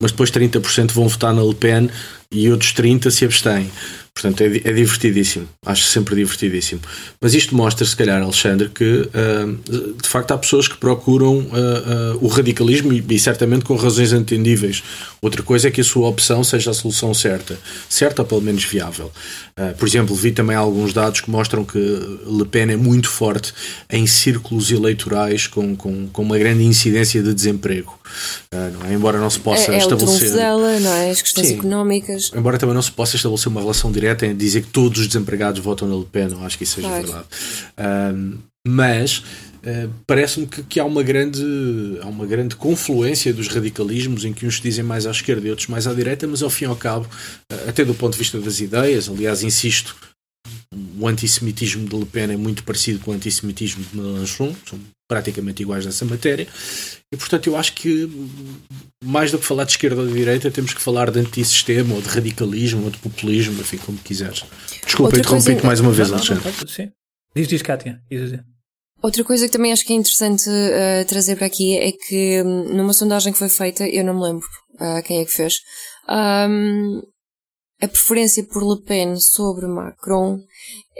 [0.00, 1.90] mas depois 30% vão votar na Le Pen
[2.32, 3.70] e outros 30% se abstêm.
[4.20, 5.48] Portanto, é, é divertidíssimo.
[5.64, 6.82] Acho sempre divertidíssimo.
[7.20, 12.16] Mas isto mostra, se calhar, Alexandre, que uh, de facto há pessoas que procuram uh,
[12.16, 14.82] uh, o radicalismo e, e, certamente com razões entendíveis.
[15.22, 17.58] Outra coisa é que a sua opção seja a solução certa.
[17.88, 19.10] Certa ou pelo menos viável.
[19.78, 23.52] por exemplo, vi também alguns dados que mostram que Le Pen é muito forte
[23.90, 27.98] em círculos eleitorais com, com, com uma grande incidência de desemprego.
[28.50, 28.94] Não é?
[28.94, 30.30] Embora não se possa é, é estabelecer.
[30.30, 31.10] O dela, não é?
[31.10, 31.58] As questões Sim.
[31.58, 32.30] económicas.
[32.34, 35.60] Embora também não se possa estabelecer uma relação direta em dizer que todos os desempregados
[35.60, 37.02] votam na Le Pen, não acho que isso seja claro.
[37.02, 37.26] verdade.
[38.14, 41.42] Um, mas uh, parece-me que, que, há, uma grande,
[42.02, 45.68] há uma grande confluência dos radicalismos em que uns dizem mais à esquerda e outros
[45.68, 48.38] mais à direita, mas ao fim e ao cabo, uh, até do ponto de vista
[48.38, 49.96] das ideias, aliás, insisto,
[51.00, 55.62] o antissemitismo de Le Pen é muito parecido com o antissemitismo de Mélenchon, são praticamente
[55.62, 56.46] iguais nessa matéria,
[57.12, 58.08] e portanto eu acho que
[59.04, 62.02] mais do que falar de esquerda ou de direita, temos que falar de antissistema, ou
[62.02, 64.44] de radicalismo, ou de populismo, enfim, como quiseres.
[64.84, 66.52] Desculpa, interrompi-te mais uma vez, Alexandre.
[66.68, 66.92] Sim.
[67.34, 68.00] Diz, diz, Kátia.
[68.10, 68.40] Diz, diz.
[69.02, 72.76] Outra coisa que também acho que é interessante uh, trazer para aqui é que um,
[72.76, 75.54] numa sondagem que foi feita, eu não me lembro uh, quem é que fez,
[76.06, 77.02] um,
[77.80, 80.38] a preferência por Le Pen sobre Macron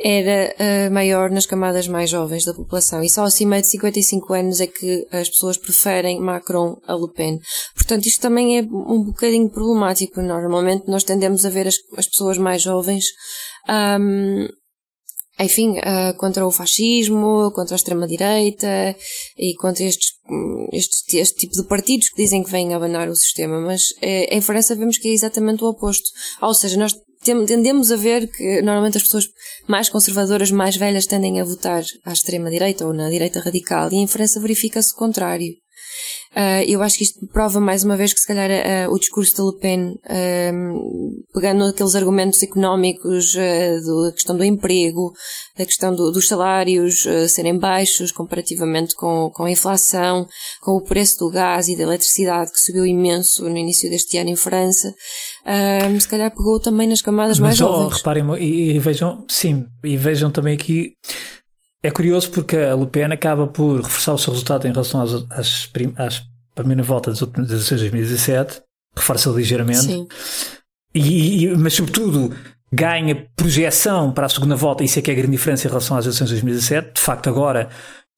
[0.02, 4.60] era uh, maior nas camadas mais jovens da população e só acima de 55 anos
[4.60, 7.38] é que as pessoas preferem Macron a Le Pen.
[7.74, 10.22] Portanto, isto também é um bocadinho problemático.
[10.22, 13.04] Normalmente nós tendemos a ver as, as pessoas mais jovens
[13.68, 14.48] um,
[15.38, 18.96] enfim, uh, contra o fascismo, contra a extrema-direita
[19.38, 20.12] e contra estes,
[20.72, 23.60] estes, este tipo de partidos que dizem que vêm abanar o sistema.
[23.60, 26.10] Mas eh, em França vemos que é exatamente o oposto.
[26.42, 29.28] Ou seja, nós tendemos a ver que normalmente as pessoas
[29.66, 34.06] mais conservadoras, mais velhas, tendem a votar à extrema-direita ou na direita radical e em
[34.06, 35.54] França verifica-se o contrário.
[36.30, 39.34] Uh, eu acho que isto prova mais uma vez que se calhar uh, o discurso
[39.34, 45.12] de Le Pen, uh, pegando aqueles argumentos económicos da questão do emprego,
[45.58, 50.26] da questão do, dos salários serem baixos comparativamente com, com a inflação,
[50.60, 54.30] com o preço do gás e da eletricidade que subiu imenso no início deste ano
[54.30, 54.94] em França,
[56.00, 57.96] se calhar pegou também nas camadas Mas, mais oh, jovens.
[57.96, 60.94] Reparem, e, e vejam, sim, e vejam também aqui
[61.82, 65.12] é curioso porque a Le Pen acaba por reforçar o seu resultado em relação às,
[65.30, 66.22] às, às
[66.54, 68.62] primeira volta das eleições de 2017,
[68.96, 70.06] reforça ligeiramente, Sim.
[70.94, 72.34] E, e, mas sobretudo
[72.72, 75.96] ganha projeção para a segunda volta, isso é que é a grande diferença em relação
[75.96, 76.94] às eleições de 2017.
[76.94, 77.68] De facto, agora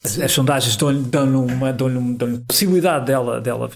[0.05, 3.71] as, as sondagens dão-lhe dão uma, dão dão possibilidade dela, dela.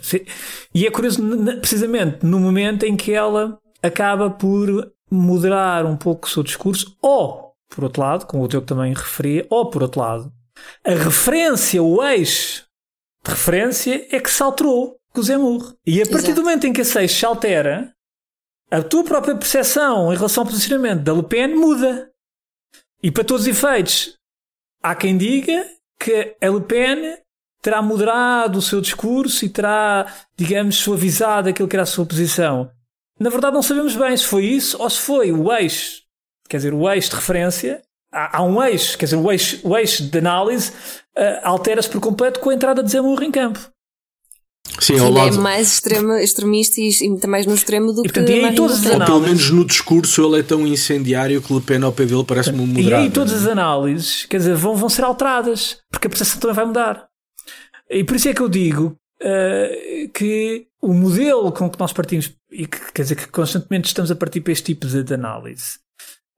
[0.75, 1.23] E é curioso,
[1.61, 7.46] precisamente no momento em que ela acaba por moderar um pouco o seu discurso, ou
[7.69, 10.33] por outro lado, como o Diogo também referia, ou por outro lado,
[10.85, 12.67] a referência, o eixo
[13.25, 15.75] de referência é que se alterou com o Zemmour.
[15.87, 16.35] E a partir Exato.
[16.35, 17.93] do momento em que esse eixo se altera,
[18.71, 22.11] a tua própria percepção em relação ao posicionamento da Le Pen muda.
[23.03, 24.17] E para todos os efeitos,
[24.83, 25.67] há quem diga
[25.99, 27.19] que a Le Pen
[27.63, 32.71] terá moderado o seu discurso e terá, digamos, suavizado aquilo que era a sua posição.
[33.19, 36.06] Na verdade, não sabemos bem se foi isso ou se foi o eixo
[36.49, 37.83] quer dizer, o eixo de referência,
[38.13, 42.01] há, há um eixo, quer dizer, o eixo, o eixo de análise uh, altera-se por
[42.01, 43.61] completo com a entrada de Zemmour em campo.
[44.81, 45.37] Sim, ao lado.
[45.37, 48.55] é mais extrema, extremista e, e mais no extremo do e, portanto, que e aí
[48.55, 49.01] todas as análises...
[49.01, 52.25] Ou pelo menos no discurso ele é tão incendiário que Le Pen ao pé dele
[52.25, 53.03] parece-me um moderado.
[53.03, 56.57] E aí todas as análises, quer dizer, vão, vão ser alteradas, porque a percepção também
[56.57, 57.07] vai mudar.
[57.89, 62.33] E por isso é que eu digo uh, que o modelo com que nós partimos,
[62.51, 65.79] e que quer dizer que constantemente estamos a partir para este tipo de, de análise,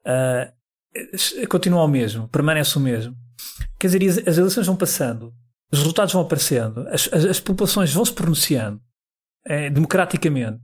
[0.08, 3.14] uh, continua o mesmo, permanece o mesmo.
[3.78, 5.32] Quer dizer, as eleições vão passando,
[5.70, 8.80] os resultados vão aparecendo, as, as, as populações vão se pronunciando
[9.44, 10.60] é, democraticamente.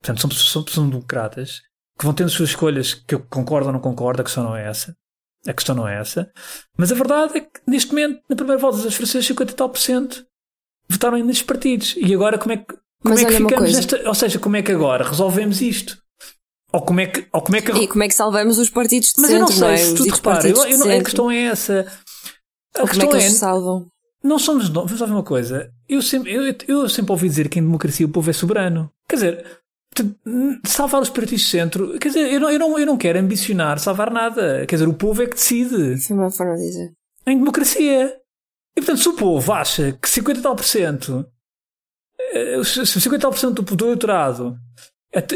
[0.00, 1.60] Portanto, são, são, são democratas
[1.98, 4.66] que vão tendo suas escolhas que eu concordo ou não concordo, a questão não é
[4.66, 4.96] essa.
[5.46, 6.30] A questão não é essa.
[6.76, 9.68] Mas a verdade é que, neste momento, na primeira volta das francesas, 50 e tal
[9.68, 10.26] por cento
[10.88, 11.94] votaram nestes partidos.
[11.96, 14.08] E agora, como é que, como é que ficamos nesta.
[14.08, 16.02] Ou seja, como é que agora resolvemos isto?
[16.74, 17.70] Ou como é que, ou como é que...
[17.70, 19.76] E como é que salvamos os partidos de Mas centro, eu não sei não é?
[19.76, 21.86] se tu repara, eu, eu não, a questão é essa.
[22.74, 23.86] A ou questão como é que eles é, salvam?
[24.24, 25.70] Não somos nós, vamos ver uma coisa.
[25.88, 28.90] Eu sempre, eu, eu sempre ouvi dizer que em democracia o povo é soberano.
[29.08, 29.46] Quer dizer,
[30.66, 33.78] salvar os partidos de centro, quer dizer, eu não, eu, não, eu não quero ambicionar
[33.78, 34.66] salvar nada.
[34.66, 35.96] Quer dizer, o povo é que decide.
[36.02, 36.92] Foi uma forma de dizer.
[37.24, 38.16] Em democracia.
[38.76, 41.24] E portanto, se o povo acha que 50 tal por cento,
[42.32, 44.58] eh, se 50 tal por cento do eleitorado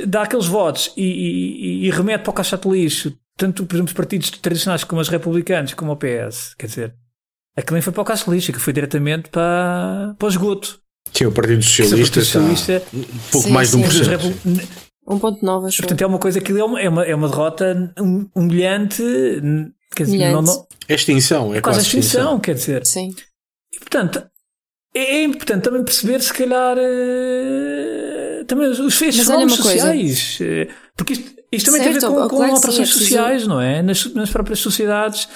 [0.06, 3.90] dá aqueles votos e, e, e, remete para o caixote de lixo, tanto, por exemplo,
[3.90, 6.54] os partidos tradicionais como os republicanos, como o PS.
[6.58, 6.94] Quer dizer,
[7.56, 10.80] aquilo nem foi para o caixote de lixo, que foi diretamente para, para o esgoto.
[11.12, 14.68] Sim, o Partido Socialista, o Partido Socialista um pouco sim, mais de 1%.
[15.08, 15.78] Um ponto nove, acho.
[15.78, 17.94] Portanto, é uma coisa que é uma, é uma, é uma derrota
[18.34, 19.02] humilhante.
[19.96, 20.34] Quer dizer, humilhante.
[20.34, 22.86] Não, não, é extinção, é, é quase extinção, extinção, quer dizer.
[22.86, 23.14] Sim.
[23.72, 24.22] E, portanto,
[24.98, 30.38] é, é importante também perceber, se calhar, uh, também os fenómenos sociais.
[30.40, 32.98] Uh, porque isto, isto também certo, tem a ver com, com claro alterações sim, é
[32.98, 33.82] sociais, não é?
[33.82, 35.28] Nas, nas próprias sociedades.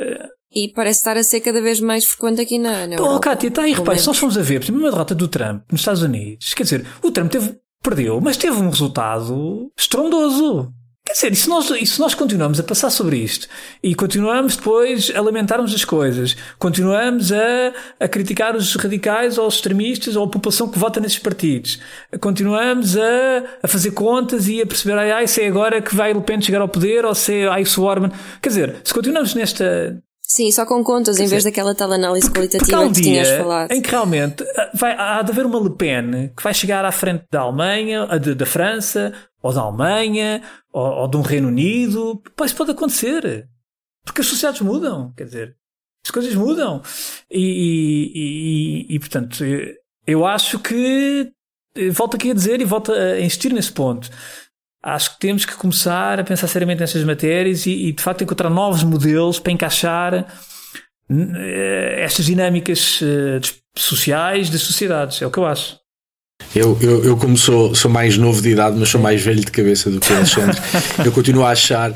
[0.00, 3.16] Uh, e parece estar a ser cada vez mais frequente aqui na, na Europa.
[3.16, 5.26] Oh, Kátia, está aí, repare, se nós fomos a ver, por exemplo, uma derrota do
[5.26, 10.70] Trump nos Estados Unidos, quer dizer, o Trump teve, perdeu, mas teve um resultado estrondoso.
[11.12, 13.46] Quer dizer, e se, nós, e se nós continuamos a passar sobre isto
[13.82, 19.56] e continuamos depois a lamentarmos as coisas, continuamos a, a criticar os radicais ou os
[19.56, 21.78] extremistas ou a população que vota nesses partidos,
[22.18, 26.14] continuamos a, a fazer contas e a perceber, ai, ai, se é agora que vai
[26.14, 28.10] Le Pen chegar ao poder ou se é, ai, Orban.
[28.40, 32.78] Quer dizer, se continuamos nesta, Sim, só com contas, em vez daquela tal análise qualitativa
[32.78, 33.70] porque que tinhas falado.
[33.70, 37.24] Em que realmente vai, há de haver uma Le Pen que vai chegar à frente
[37.30, 42.22] da Alemanha, de, da França, ou da Alemanha, ou, ou de um Reino Unido.
[42.34, 43.46] Pá, isso pode acontecer.
[44.04, 45.56] Porque as sociedades mudam, quer dizer,
[46.04, 46.82] as coisas mudam.
[47.30, 49.44] E, e, e, e portanto,
[50.06, 51.30] eu acho que
[51.92, 54.08] volto aqui a dizer e volto a insistir nesse ponto.
[54.82, 58.50] Acho que temos que começar a pensar seriamente nestas matérias e, e de facto encontrar
[58.50, 60.26] novos modelos para encaixar
[61.98, 63.00] estas dinâmicas
[63.76, 65.22] sociais das sociedades.
[65.22, 65.76] É o que eu acho.
[66.54, 69.50] Eu, eu, eu, como sou, sou mais novo de idade, mas sou mais velho de
[69.50, 70.58] cabeça do que o Alexandre,
[71.04, 71.92] eu continuo a achar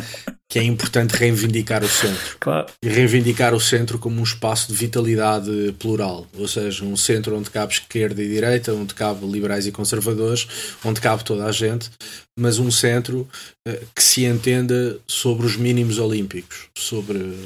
[0.49, 2.37] que é importante reivindicar o centro.
[2.39, 2.67] Claro.
[2.83, 6.27] E reivindicar o centro como um espaço de vitalidade plural.
[6.39, 10.47] Ou seja, um centro onde cabe esquerda e direita, onde cabe liberais e conservadores,
[10.85, 11.91] onde cabe toda a gente,
[12.39, 13.29] mas um centro
[13.67, 17.37] uh, que se entenda sobre os mínimos olímpicos, sobre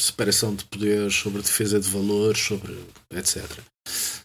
[0.00, 2.76] separação de poderes, sobre defesa de valores, sobre
[3.14, 3.44] etc.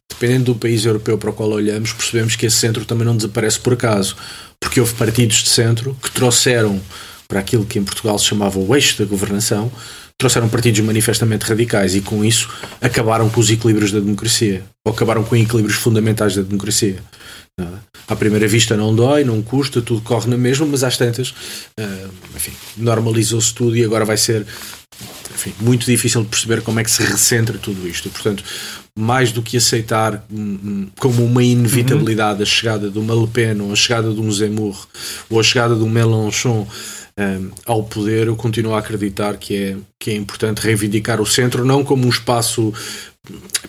[0.10, 3.60] Dependendo do país europeu para o qual olhamos, percebemos que esse centro também não desaparece
[3.60, 4.16] por acaso,
[4.60, 6.82] porque houve partidos de centro que trouxeram
[7.28, 9.72] para aquilo que em Portugal se chamava o eixo da governação,
[10.18, 12.50] trouxeram partidos manifestamente radicais e com isso
[12.82, 17.00] acabaram com os equilíbrios da democracia, ou acabaram com equilíbrios fundamentais da democracia.
[18.08, 22.10] À primeira vista não dói, não custa, tudo corre na mesma, mas às tantas, uh,
[22.36, 24.46] enfim, normalizou-se tudo e agora vai ser
[25.34, 28.10] enfim, muito difícil de perceber como é que se recentra tudo isto.
[28.10, 28.44] Portanto,
[28.98, 33.60] mais do que aceitar hum, hum, como uma inevitabilidade a chegada de uma Le Pen
[33.62, 34.88] ou a chegada de um Zemmour
[35.30, 36.68] ou a chegada de um Mélenchon
[37.18, 41.64] um, ao poder, eu continuo a acreditar que é, que é importante reivindicar o centro,
[41.64, 42.74] não como um espaço.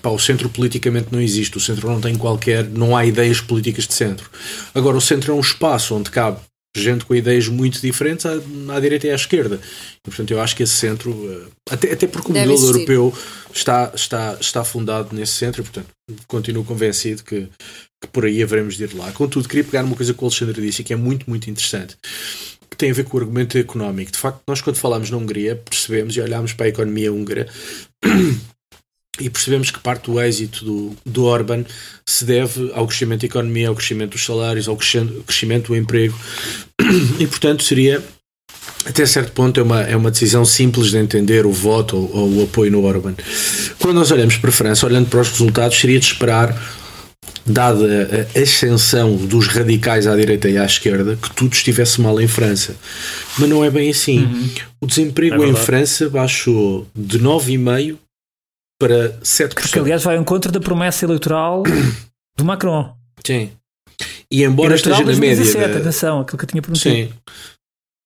[0.02, 2.64] O centro politicamente não existe, o centro não tem qualquer.
[2.64, 4.28] não há ideias políticas de centro.
[4.74, 6.40] Agora, o centro é um espaço onde cabe
[6.76, 8.32] gente com ideias muito diferentes à,
[8.74, 9.58] à, direita e à esquerda.
[10.06, 12.90] E, portanto, eu acho que esse centro, eh, até, até porque o Deve modelo existir.
[12.92, 13.18] europeu
[13.54, 15.88] está, está, está fundado nesse centro, e, portanto,
[16.26, 17.48] continuo convencido que,
[18.02, 19.10] que por aí haveremos de ir lá.
[19.12, 21.96] Contudo, queria pegar uma coisa que o Alexandre disse que é muito, muito interessante
[22.76, 24.12] que tem a ver com o argumento económico.
[24.12, 27.48] De facto, nós quando falamos na Hungria percebemos e olhamos para a economia húngara
[29.18, 31.64] e percebemos que parte do êxito do, do Orban
[32.06, 36.16] se deve ao crescimento da economia, ao crescimento dos salários, ao crescimento do emprego
[37.18, 38.04] e, portanto, seria
[38.84, 42.36] até certo ponto é uma, é uma decisão simples de entender o voto ou, ou
[42.36, 43.14] o apoio no Orban.
[43.80, 46.54] Quando nós olhamos para a França, olhando para os resultados, seria de esperar
[47.46, 52.26] dada a ascensão dos radicais à direita e à esquerda, que tudo estivesse mal em
[52.26, 52.76] França.
[53.38, 54.24] Mas não é bem assim.
[54.24, 54.50] Uhum.
[54.80, 57.98] O desemprego é em França baixou de 9,5%
[58.78, 59.54] para 7%.
[59.54, 61.62] Porque, aliás, vai ao encontro da promessa eleitoral
[62.36, 62.94] do Macron.
[63.24, 63.50] Sim.
[64.30, 65.68] E embora e esteja na média.
[65.68, 65.78] Da...
[65.78, 66.94] Atenção, aquilo que eu tinha prometido.
[66.94, 67.12] Sim.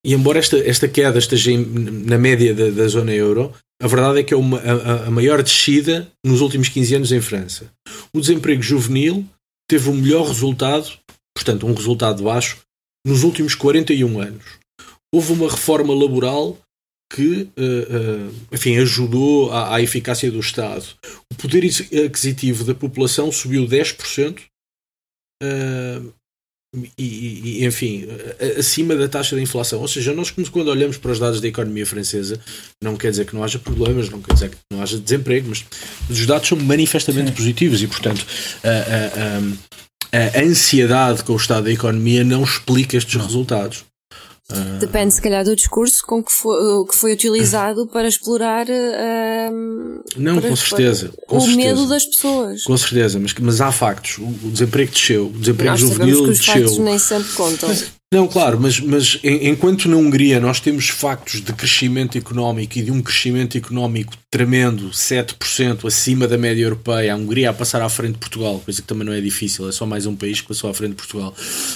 [0.05, 4.23] E embora esta, esta queda esteja na média da, da zona euro, a verdade é
[4.23, 7.67] que é uma, a, a, maior descida nos últimos 15 anos em França.
[8.15, 9.27] O desemprego juvenil
[9.69, 10.99] teve o melhor resultado,
[11.35, 12.59] portanto, um resultado baixo,
[13.07, 14.45] nos últimos 41 anos.
[15.13, 16.59] Houve uma reforma laboral
[17.13, 20.85] que, uh, uh, enfim, ajudou à, eficácia do Estado.
[21.33, 21.65] O poder
[22.07, 24.41] aquisitivo da população subiu 10%.
[25.43, 26.13] Uh,
[26.97, 28.07] e, e, enfim,
[28.57, 29.81] acima da taxa de inflação.
[29.81, 32.39] Ou seja, nós quando olhamos para os dados da economia francesa,
[32.83, 35.65] não quer dizer que não haja problemas, não quer dizer que não haja desemprego, mas
[36.09, 37.35] os dados são manifestamente Sim.
[37.35, 38.25] positivos e, portanto,
[38.63, 38.69] a,
[40.17, 43.25] a, a, a, ansiedade com o estado da economia não explica estes não.
[43.25, 43.85] resultados.
[44.79, 48.67] Depende, se calhar, do discurso com que foi, que foi utilizado para explorar.
[48.67, 51.13] Uh, não, para, com certeza.
[51.27, 51.57] Com o certeza.
[51.57, 52.65] medo das pessoas.
[52.65, 54.19] Com certeza, mas, mas há factos.
[54.19, 56.55] O, o desemprego desceu, o desemprego Nós juvenil que os desceu.
[56.55, 57.69] Factos nem sempre contam.
[57.69, 62.83] Mas, não, claro, mas, mas enquanto na Hungria nós temos factos de crescimento económico e
[62.83, 67.89] de um crescimento económico tremendo, 7% acima da média europeia, a Hungria a passar à
[67.89, 70.49] frente de Portugal, coisa que também não é difícil, é só mais um país que
[70.49, 71.33] passou à frente de Portugal.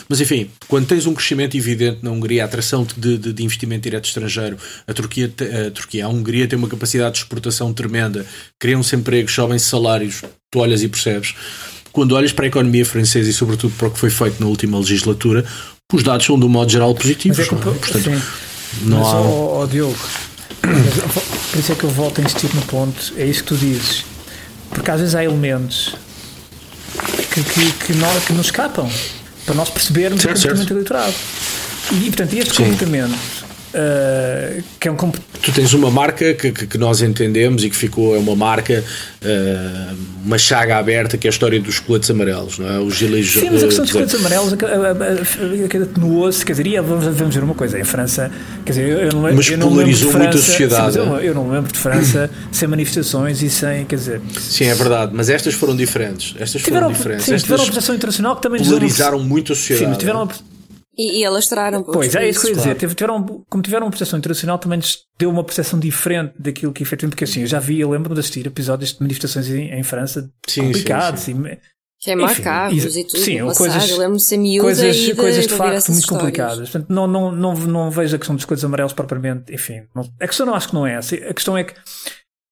[0.08, 3.82] Mas enfim, quando tens um crescimento evidente na Hungria, a atração de, de, de investimento
[3.82, 4.56] direto estrangeiro,
[4.88, 5.32] a Turquia,
[5.66, 8.26] a Turquia, a Hungria tem uma capacidade de exportação tremenda,
[8.58, 11.32] criam-se empregos, sobem-se salários, tu olhas e percebes
[11.94, 14.76] quando olhas para a economia francesa e sobretudo para o que foi feito na última
[14.78, 15.44] legislatura,
[15.92, 17.38] os dados são de um modo geral positivos.
[17.38, 17.76] Mas é que, não é?
[17.76, 18.22] Portanto, sim.
[18.82, 19.20] não Mas, há...
[19.20, 19.96] oh, oh, Diogo,
[21.52, 24.04] por isso é que eu volto a insistir no ponto, é isso que tu dizes.
[24.70, 25.94] Porque às vezes há elementos
[27.32, 28.90] que, que, que, nós, que nos escapam
[29.46, 30.72] para nós percebermos certo, o comportamento certo.
[30.72, 31.14] eleitoral.
[31.92, 32.64] E, portanto, este Sim.
[32.64, 33.14] comportamento
[33.74, 38.14] Uh, que é um Tu tens uma marca que, que, nós entendemos e que ficou
[38.14, 38.84] é uma marca,
[39.20, 42.78] uh, uma chaga aberta, que é a história dos coletes amarelos, não é?
[42.78, 44.52] Os giles, Sim, mas a questão dos coletes amarelos
[45.82, 48.30] atenuou-se, quer dizer, e vamos, vamos ver uma coisa, em França,
[48.64, 50.92] quer dizer, eu, não, mas eu não polarizou França, muito a sociedade.
[50.92, 54.20] Sim, eu, eu, não lembro de França sem manifestações e sem, quer dizer.
[54.38, 56.36] Sim, é verdade, mas estas foram diferentes.
[56.38, 57.26] Estas tiveram, foram diferentes.
[57.26, 59.84] Sim, tiveram uma projeção internacional que também polarizaram muito a sociedade.
[59.84, 60.28] Sim, mas tiveram
[60.96, 61.82] e, e alastraram.
[61.82, 62.74] Pois, é isso que eu ia dizer.
[62.76, 62.94] Claro.
[62.94, 64.80] Tiveram, como tiveram uma percepção internacional, também
[65.18, 67.14] deu uma percepção diferente daquilo que efetivamente.
[67.14, 70.30] Porque assim, eu já vi, eu lembro-me de assistir episódios de manifestações em, em França
[70.46, 71.22] sim, complicados.
[71.22, 71.56] Sim, sim.
[72.04, 73.18] Queimar carros e tudo.
[73.18, 73.56] Sim, passar.
[73.56, 76.70] coisas, Eu lembro de ser miúda coisas, e de, coisas de, de facto muito complicadas.
[76.70, 79.54] Portanto, não, não, não, não vejo a questão dos coisas amarelos propriamente.
[79.54, 81.14] Enfim, não, a questão não acho que não é essa.
[81.14, 81.72] A questão é que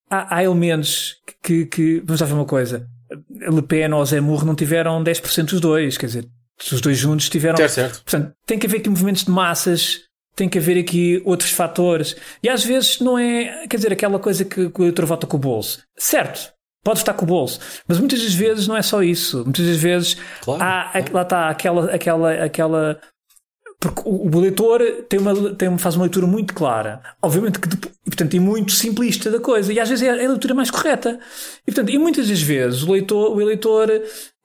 [0.09, 2.01] há, há elementos que, que.
[2.01, 2.89] Vamos lá ver uma coisa.
[3.29, 5.99] Le Pen ou Zemmour não tiveram 10% dos dois.
[5.99, 6.29] Quer dizer,
[6.71, 7.57] os dois juntos tiveram.
[7.57, 8.03] Certo, certo.
[8.05, 10.01] Portanto, tem que haver aqui movimentos de massas.
[10.35, 12.17] Tem que haver aqui outros fatores.
[12.43, 15.37] E às vezes não é, quer dizer, aquela coisa que, que o eleitor vota com
[15.37, 15.83] o bolso.
[15.99, 16.53] Certo,
[16.85, 19.45] Pode estar com o bolso, mas muitas das vezes não é só isso.
[19.45, 21.15] Muitas das vezes Claro, há, claro.
[21.15, 23.01] lá está aquela, aquela, aquela.
[23.79, 28.11] Porque o, o leitor tem uma, tem, faz uma leitura muito clara, obviamente que e,
[28.11, 31.21] portanto, e muito simplista da coisa, e às vezes é a leitura mais correta.
[31.63, 33.89] E, portanto, e muitas das vezes o, leitor, o eleitor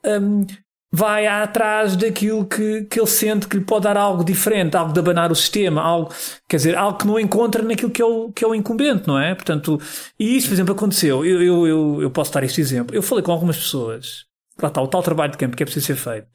[0.06, 0.46] hum,
[0.92, 5.00] vai atrás daquilo que, que ele sente que lhe pode dar algo diferente, algo de
[5.00, 6.14] abanar o sistema, algo,
[6.48, 9.20] quer dizer, algo que não encontra naquilo que é o, que é o incumbente, não
[9.20, 9.36] é?
[9.36, 9.80] Portanto,
[10.18, 11.26] e isso, por exemplo, aconteceu.
[11.26, 12.96] Eu, eu, eu, eu posso dar este exemplo.
[12.96, 14.26] Eu falei com algumas pessoas,
[14.62, 16.28] lá está, o tal trabalho de campo que é preciso ser feito.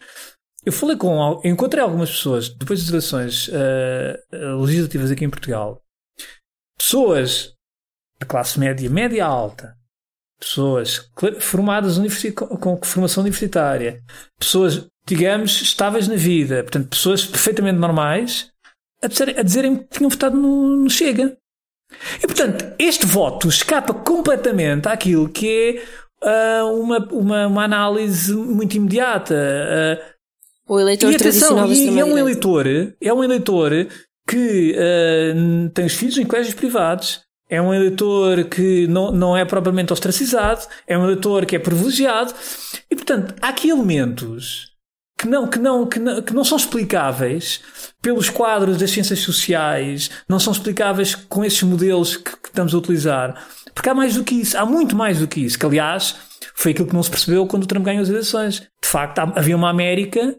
[0.64, 4.16] Eu falei com, encontrei algumas pessoas, depois das eleições eh,
[4.60, 5.82] legislativas aqui em Portugal,
[6.78, 7.52] pessoas
[8.20, 9.76] da classe média, média alta,
[10.42, 14.00] pessoas formadas universi- com, formação universitária,
[14.38, 18.50] pessoas, digamos, estáveis na vida, portanto, pessoas perfeitamente normais,
[19.00, 21.36] a, dizer- a dizerem que tinham votado no, no Chega.
[22.22, 25.78] E, portanto, este voto escapa completamente àquilo que
[26.22, 29.34] é ah, uma, uma, uma análise muito imediata.
[29.36, 30.12] ah,
[30.68, 32.66] O eleitor e atenção, e, é um eleitor,
[33.00, 33.70] é um eleitor
[34.28, 37.20] que ah, tem os filhos em colégios privados,
[37.52, 42.32] é um eleitor que não, não é propriamente ostracizado, é um eleitor que é privilegiado,
[42.90, 44.72] e portanto há aqui elementos
[45.18, 47.60] que não, que não, que não, que não são explicáveis
[48.00, 52.78] pelos quadros das ciências sociais, não são explicáveis com esses modelos que, que estamos a
[52.78, 53.46] utilizar.
[53.74, 56.16] Porque há mais do que isso, há muito mais do que isso, que aliás
[56.54, 58.60] foi aquilo que não se percebeu quando o Trump ganhou as eleições.
[58.82, 60.34] De facto, havia uma América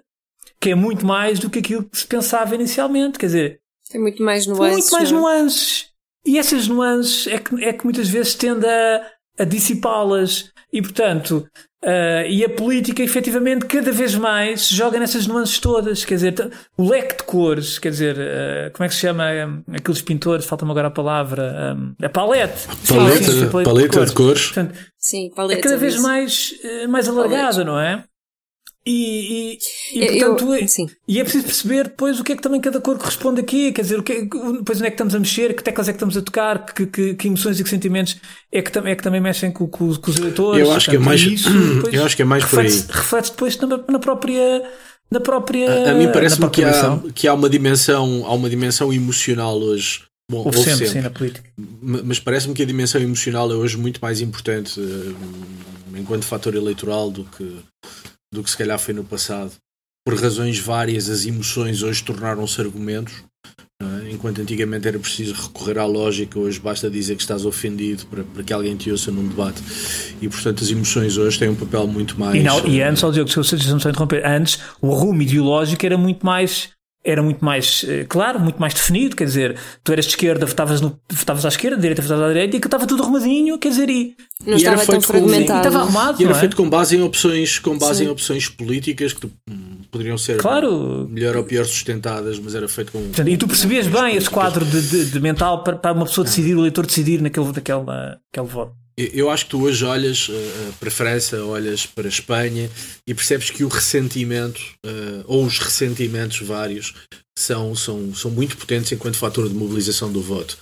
[0.59, 3.20] que é muito mais do que aquilo que se pensava inicialmente.
[3.20, 3.59] Quer dizer,
[3.91, 4.74] Tem muito mais nuances.
[4.74, 5.92] muito mais não nuances.
[6.26, 9.01] E essas nuances é que, é que muitas vezes tende a,
[9.39, 10.51] a dissipá-las.
[10.71, 11.45] E, portanto,
[11.84, 16.05] ah, e a política, efetivamente, cada vez mais se joga nessas nuances todas.
[16.05, 19.76] Quer dizer, o leque de cores, quer dizer, ah, como é que se chama ah,
[19.78, 20.45] aqueles pintores?
[20.45, 21.76] Falta-me agora a palavra.
[22.01, 22.67] ah, a palete.
[22.88, 24.45] Paleta, Sim, sim, paleta de cores.
[24.45, 25.61] Portanto, Sim, é paleta.
[25.61, 28.03] cada vez mais, eh, mais alargada, não é?
[28.86, 29.59] E, e,
[29.93, 30.88] e, Eu- portanto, eu- sim.
[31.07, 33.81] e é preciso perceber depois o que é que também cada cor corresponde aqui, quer
[33.81, 35.95] dizer, o que é, depois onde é que estamos a mexer, que teclas é que
[35.95, 38.17] estamos a tocar, que, que, que emoções e que sentimentos
[38.51, 40.67] é que, é que também mexem com, com, com os eleitores.
[40.67, 41.49] Eu acho que é Portanto, mais- isso
[41.93, 42.65] eu acho que é mais por aí.
[42.65, 44.63] reflete-se- Reflete-se depois na, na própria.
[45.11, 48.91] Na própria A mim na parece-me que há, que há uma dimensão, há uma dimensão
[48.91, 50.01] emocional hoje.
[50.31, 50.88] Bom, Houve sempre, sempre.
[50.89, 51.43] sim, na política.
[51.81, 56.55] Ma- Mas parece-me que a dimensão emocional é hoje muito mais importante eh, enquanto fator
[56.55, 57.57] eleitoral do que,
[58.34, 59.51] do que se calhar foi no passado.
[60.05, 63.23] Por razões várias, as emoções hoje tornaram-se argumentos.
[63.81, 64.11] é?
[64.11, 68.43] Enquanto antigamente era preciso recorrer à lógica, hoje basta dizer que estás ofendido para, para
[68.43, 69.61] que alguém te ouça num debate.
[70.21, 72.36] E portanto as emoções hoje têm um papel muito mais.
[72.36, 74.25] E, não, e eh, antes, ó Diogo, se eu se eu não estou a interromper,
[74.25, 76.71] antes o rumo ideológico era muito mais.
[77.06, 80.80] Era muito mais eh, claro, muito mais definido, quer dizer, tu eras de esquerda, votavas,
[80.80, 83.70] no, votavas à esquerda, de direita, votavas à direita, e que estava tudo arrumadinho, quer
[83.70, 85.68] dizer, e, Não E era estava tão feito com- e fragmentado.
[85.68, 86.39] estava arrumado, E era não é?
[86.39, 88.06] feito com base em opções, com base Sim.
[88.06, 91.08] em opções políticas que hum, poderiam ser Claro.
[91.10, 92.99] melhor ou pior sustentadas, mas era feito com.
[93.04, 94.30] Portanto, e tu percebias bem esse políticas.
[94.30, 97.84] quadro de, de- de mental para, para uma pessoa decidir, o eleitor decidir naquele, naquele,
[97.84, 98.74] naquele voto.
[98.95, 102.69] Eu- acho que tu hoje olhas uh, para a França, olhas para a Espanha
[103.07, 106.93] e percebes que o ressentimento, uh, ou os ressentimentos vários,
[107.35, 110.55] são, são, são muito potentes enquanto fator de mobilização do voto.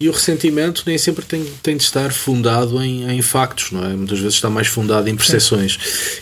[0.00, 3.88] E o ressentimento nem sempre tem, tem de estar fundado em, em factos, não é?
[3.94, 5.78] Muitas vezes está mais fundado em percepções.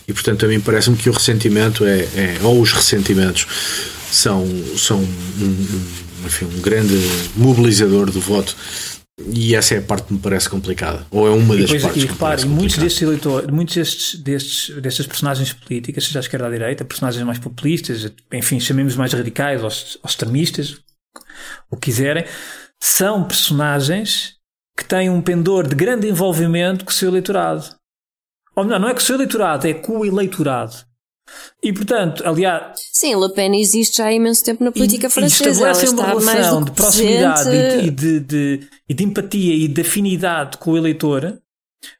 [0.08, 3.46] E portanto, a mim parece-me que o ressentimento é, é ou os ressentimentos
[4.10, 4.44] são,
[4.76, 6.94] são um, um, enfim, um grande
[7.36, 8.56] mobilizador do voto.
[9.18, 11.06] E essa é a parte que me parece complicada.
[11.10, 15.06] Ou é uma das depois, partes e repare, muitos destes eleitores, muitos destes, destes, destas
[15.06, 19.62] personagens políticas, seja à esquerda ou à direita, personagens mais populistas, enfim, chamemos mais radicais
[19.62, 20.78] ou, ou extremistas,
[21.70, 22.24] o que quiserem,
[22.82, 24.36] são personagens
[24.76, 27.64] que têm um pendor de grande envolvimento com o seu eleitorado.
[28.56, 30.74] Ou melhor, não é com o seu eleitorado, é com o eleitorado.
[31.62, 35.48] E portanto, aliás, Sim, Le Pen existe já há imenso tempo na política e, francesa.
[35.48, 37.86] E estabelece Ela uma relação de que proximidade presente.
[37.86, 41.38] e de, de, de, e de empatia e de afinidade com o eleitor.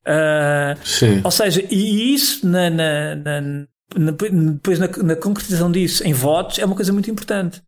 [0.07, 1.21] Ah, Sim.
[1.25, 3.41] ou seja, e isso na, na, na-
[3.97, 7.63] na- depois na, na concretização disso em votos é uma coisa muito importante.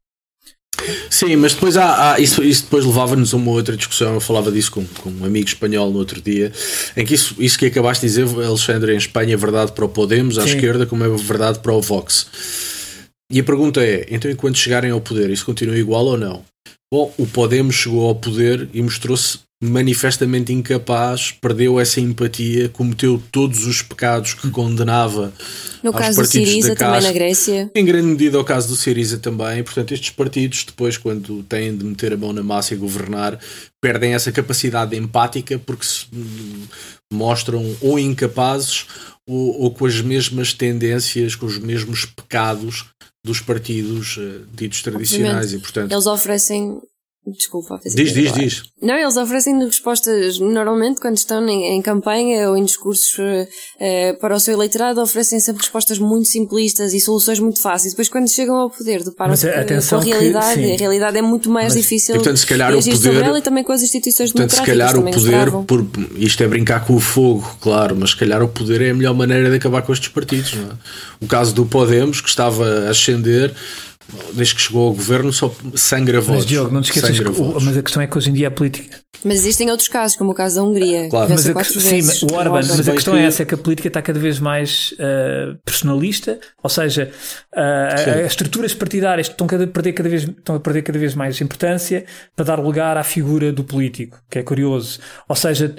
[1.10, 4.14] Sim, mas depois há, há isso, isso depois levava-nos a uma outra discussão.
[4.14, 6.52] Eu falava disso com, com um amigo espanhol no outro dia,
[6.96, 9.88] em que isso, isso que acabaste de dizer, Alexandre, em Espanha é verdade para o
[9.88, 10.54] Podemos, à Sim.
[10.54, 12.26] esquerda, como é verdade para o Vox.
[13.30, 16.44] E a pergunta é: então, enquanto chegarem ao poder, isso continua igual ou não?
[16.92, 23.66] Bom, o Podemos chegou ao poder e mostrou-se manifestamente incapaz, perdeu essa empatia, cometeu todos
[23.66, 25.32] os pecados que condenava.
[25.82, 27.70] No caso do Siriza, também na Grécia.
[27.74, 29.62] Em grande medida, o caso do Siriza também.
[29.62, 33.38] Portanto, estes partidos, depois, quando têm de meter a mão na massa e governar,
[33.82, 36.06] perdem essa capacidade empática porque se
[37.12, 38.86] mostram ou incapazes
[39.28, 42.86] ou, ou com as mesmas tendências, com os mesmos pecados
[43.24, 46.80] dos partidos uh, ditos tradicionais Obviamente, e portanto eles oferecem
[47.26, 48.62] Desculpa, diz, diz, diz.
[48.82, 54.34] Não, eles oferecem respostas normalmente quando estão em, em campanha ou em discursos uh, para
[54.34, 57.94] o seu eleitorado, oferecem sempre respostas muito simplistas e soluções muito fáceis.
[57.94, 59.46] Depois, quando chegam ao poder, deparam-se
[59.88, 60.60] com a realidade.
[60.60, 62.14] Que, a realidade é muito mais Mas, difícil.
[62.14, 65.20] E, portanto, se calhar o poder, sobre ela e também com as instituições portanto, democráticas.
[65.22, 68.42] se calhar o poder, por, isto é brincar com o fogo, claro, mas se calhar
[68.42, 70.52] o poder é a melhor maneira de acabar com estes partidos.
[70.54, 71.24] É?
[71.24, 73.54] O caso do Podemos, que estava a ascender
[74.32, 76.36] desde que chegou ao governo, só sangra votos.
[76.36, 78.48] Mas, Diogo, não te esqueças que, o, mas a questão é que hoje em dia
[78.48, 78.98] a política.
[79.24, 81.08] Mas existem outros casos, como o caso da Hungria.
[81.08, 81.30] Claro.
[81.30, 84.02] Mas a, sim, o Orban, mas a questão é essa: é que a política está
[84.02, 87.10] cada vez mais uh, personalista, ou seja,
[87.56, 91.14] uh, as estruturas partidárias estão, cada, a perder cada vez, estão a perder cada vez
[91.14, 92.04] mais importância
[92.36, 95.00] para dar lugar à figura do político, que é curioso.
[95.28, 95.74] Ou seja,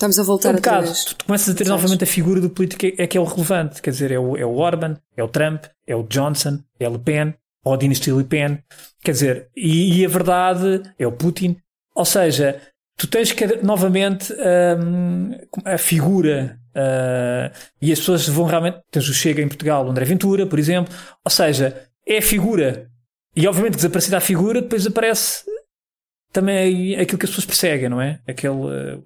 [0.00, 2.86] Estamos a voltar um bocado, tu, tu começas a ter novamente a figura do político
[2.86, 5.28] é, é que é o relevante, quer dizer, é o, é o Orban, é o
[5.28, 7.34] Trump, é o Johnson, é Le Pen,
[7.64, 8.62] ou a dinastia Le Pen,
[9.02, 11.56] quer dizer, e, e, a verdade é o Putin,
[11.94, 12.60] ou seja,
[12.96, 15.32] tu tens que novamente um,
[15.64, 20.04] a figura uh, e as pessoas vão realmente, tens o Chega em Portugal, o André
[20.04, 22.88] Ventura, por exemplo, ou seja, é a figura.
[23.34, 25.44] E obviamente desaparecida a figura, depois aparece
[26.32, 28.20] também aquilo que as pessoas perseguem, não é?
[28.26, 29.02] Aquele, uh,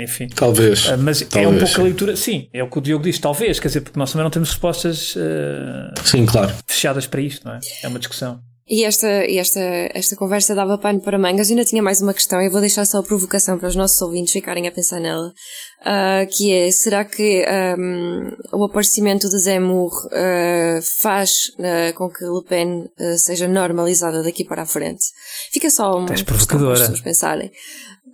[0.00, 0.28] enfim.
[0.28, 0.86] Talvez.
[0.86, 1.80] Uh, mas talvez, é um pouco sim.
[1.80, 4.24] a leitura, sim, é o que o Diogo diz, talvez, quer dizer, porque nós também
[4.24, 6.52] não temos respostas uh, sim, claro.
[6.66, 7.60] fechadas para isto, não é?
[7.82, 8.40] É uma discussão.
[8.72, 9.60] E esta, esta,
[9.92, 11.50] esta conversa dava pano para mangas.
[11.50, 14.00] Eu ainda tinha mais uma questão, eu vou deixar só a provocação para os nossos
[14.00, 15.32] ouvintes ficarem a pensar nela,
[15.80, 17.44] uh, que é, será que
[17.78, 24.44] um, o aparecimento de Zemmour uh, faz uh, com que Le Pen seja normalizada daqui
[24.44, 25.04] para a frente?
[25.52, 27.50] Fica só uma questão para as pessoas pensarem.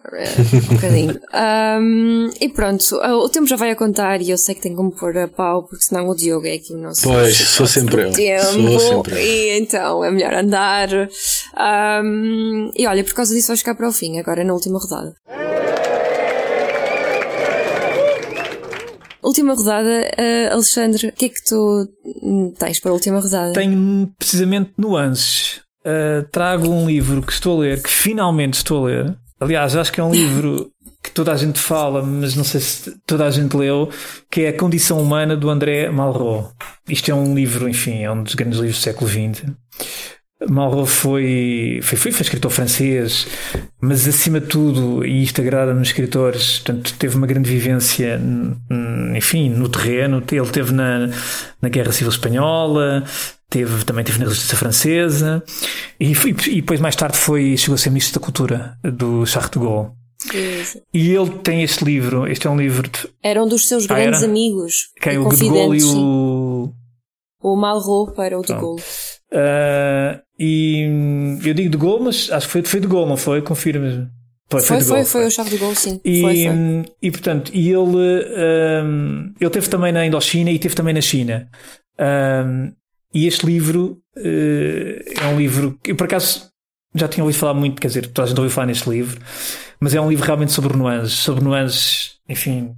[0.06, 1.20] um bocadinho.
[1.78, 4.90] Um, e pronto, o tempo já vai a contar e eu sei que tenho como
[4.90, 7.02] pôr a pau, porque senão o Diogo é aqui o nosso.
[7.02, 8.12] Pois, sou sempre eu.
[8.12, 9.18] Tempo, sou sempre eu.
[9.18, 10.88] E então é melhor andar.
[12.02, 15.14] Um, e olha, por causa disso vais ficar para o fim, agora na última rodada.
[19.26, 21.88] Última rodada, uh, Alexandre, o que é que tu
[22.58, 23.52] tens para a última rodada?
[23.52, 25.60] Tenho precisamente nuances.
[25.84, 29.92] Uh, trago um livro que estou a ler, que finalmente estou a ler, Aliás, acho
[29.92, 30.70] que é um livro
[31.02, 33.90] que toda a gente fala, mas não sei se toda a gente leu,
[34.30, 36.52] que é A Condição Humana do André Malraux.
[36.88, 39.44] Isto é um livro, enfim, é um dos grandes livros do século XX.
[40.50, 43.26] Malraux foi, foi, foi, foi escritor francês,
[43.80, 48.20] mas acima de tudo, e isto agrada nos escritores, portanto, teve uma grande vivência,
[49.16, 50.22] enfim, no terreno.
[50.30, 51.08] Ele teve na,
[51.60, 53.02] na Guerra Civil Espanhola,
[53.48, 55.42] teve, também teve na Resistência Francesa
[55.98, 59.50] e, e, e depois mais tarde foi, chegou a ser Ministro da Cultura do Charles
[59.50, 59.90] de Gaulle.
[60.34, 60.82] Isso.
[60.92, 63.08] E ele tem este livro, este é um livro de...
[63.22, 64.90] Era um dos seus ah, grandes amigos.
[65.00, 65.18] Quem?
[65.18, 66.72] O de Gaulle e o...
[67.42, 68.82] O Malraux para o de Gaulle.
[69.36, 73.42] Uh, e eu digo de Gaulle, mas acho que foi, foi de Gaulle, não foi?
[73.42, 74.10] Confirma.
[74.48, 76.00] Foi, foi, foi, foi, foi, o Charles de Gaulle, sim.
[76.04, 76.94] E, foi, foi.
[77.02, 81.50] e portanto, e ele, um, ele teve também na Indochina e teve também na China.
[81.98, 82.72] Um,
[83.12, 86.50] e este livro uh, é um livro que eu por acaso
[86.94, 89.20] já tinha ouvido falar muito, quer dizer, toda a gente ouviu falar neste livro,
[89.78, 92.74] mas é um livro realmente sobre nuances, sobre nuances, enfim,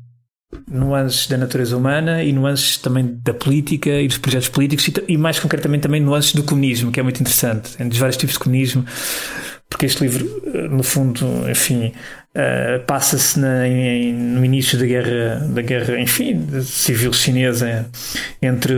[0.70, 5.16] nuances da natureza humana e nuances também da política e dos projetos políticos e, e
[5.18, 8.84] mais concretamente também nuances do comunismo, que é muito interessante, entre vários tipos de comunismo,
[9.68, 11.92] porque este livro, eh, no fundo, enfim,
[12.34, 17.86] uh, passa-se no início da guerra, da guerra, enfim, civil chinesa
[18.40, 18.74] entre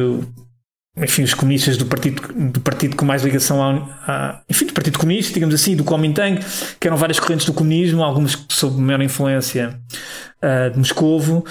[1.02, 4.98] enfim, os comunistas do partido, do partido com mais ligação ao, a, enfim, do Partido
[4.98, 6.40] Comunista, digamos assim, do Kuomintang,
[6.78, 9.80] que eram várias correntes do comunismo, algumas sob maior influência
[10.42, 11.44] uh, de Moscovo,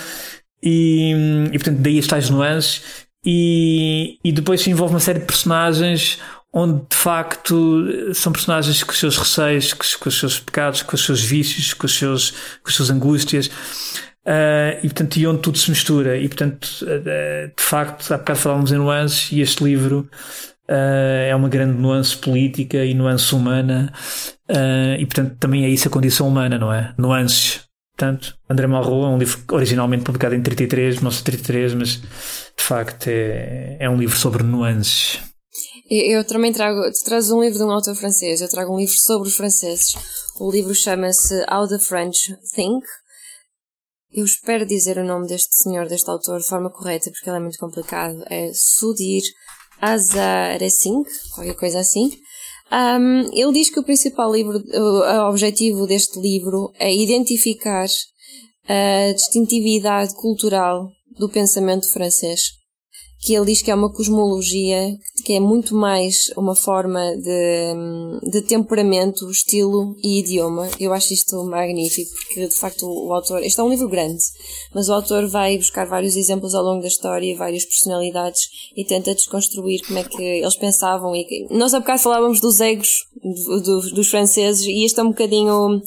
[0.62, 1.14] e,
[1.52, 6.20] e portanto daí as tais nuances, e, e depois se envolve uma série de personagens
[6.52, 11.06] onde de facto são personagens com os seus receios, com os seus pecados, com os
[11.06, 13.50] seus vícios, com, os seus, com as suas angústias.
[14.30, 16.16] Uh, e portanto, e onde tudo se mistura.
[16.16, 20.08] E portanto, uh, de facto, há bocado falávamos em nuances e este livro
[20.70, 23.92] uh, é uma grande nuance política e nuance humana,
[25.00, 26.94] e portanto também é isso a condição humana, não é?
[26.96, 27.62] Nuances.
[27.98, 33.78] Portanto, André Malraux é um livro originalmente publicado em 33, 1933, mas de facto é,
[33.80, 35.20] é um livro sobre nuances.
[35.90, 39.28] Eu, também trago, tu um livro de um autor francês, eu trago um livro sobre
[39.28, 39.96] os franceses.
[40.40, 42.86] O livro chama-se How the French Think.
[44.12, 47.42] Eu espero dizer o nome deste senhor, deste autor, de forma correta, porque ele é
[47.42, 48.24] muito complicado.
[48.30, 49.22] É Sudir
[49.80, 51.04] Azaresing,
[51.34, 52.12] qualquer coisa assim.
[52.72, 57.88] Um, ele diz que o principal livro, o objetivo deste livro é identificar
[58.68, 62.59] a distintividade cultural do pensamento francês
[63.22, 68.42] que ele diz que é uma cosmologia, que é muito mais uma forma de, de
[68.44, 70.70] temperamento, estilo e idioma.
[70.80, 74.24] Eu acho isto magnífico, porque de facto o, autor, este é um livro grande,
[74.74, 79.14] mas o autor vai buscar vários exemplos ao longo da história, várias personalidades e tenta
[79.14, 81.14] desconstruir como é que eles pensavam.
[81.14, 85.10] E nós há bocado falávamos dos egos do, do, dos franceses e este é um
[85.10, 85.82] bocadinho,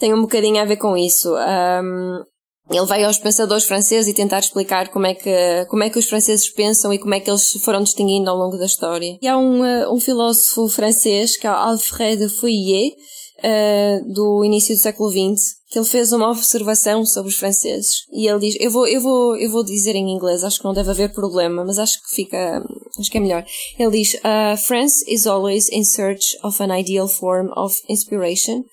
[0.00, 1.32] tem um bocadinho a ver com isso.
[1.32, 2.24] Um,
[2.70, 6.08] ele vai aos pensadores franceses e tentar explicar como é que, como é que os
[6.08, 9.18] franceses pensam e como é que eles foram distinguindo ao longo da história.
[9.20, 12.94] E há um, uh, um filósofo francês, que é Alfred Fouillet,
[13.38, 18.04] uh, do início do século XX, que ele fez uma observação sobre os franceses.
[18.12, 20.74] E ele diz, eu vou, eu vou, eu vou dizer em inglês, acho que não
[20.74, 22.62] deve haver problema, mas acho que fica,
[22.98, 23.44] acho que é melhor.
[23.78, 28.64] Ele diz, uh, France is always in search of an ideal form of inspiration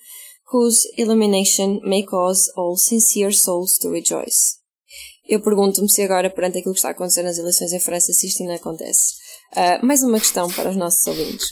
[0.52, 4.58] whose illumination may cause all sincere souls to rejoice.
[5.28, 8.26] Eu pergunto-me se agora, perante aquilo que está a acontecer nas eleições em França, se
[8.26, 9.14] isto ainda acontece.
[9.54, 11.48] Uh, mais uma questão para os nossos ouvintes.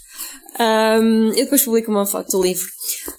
[0.59, 2.67] Um, eu depois publico uma foto do livro.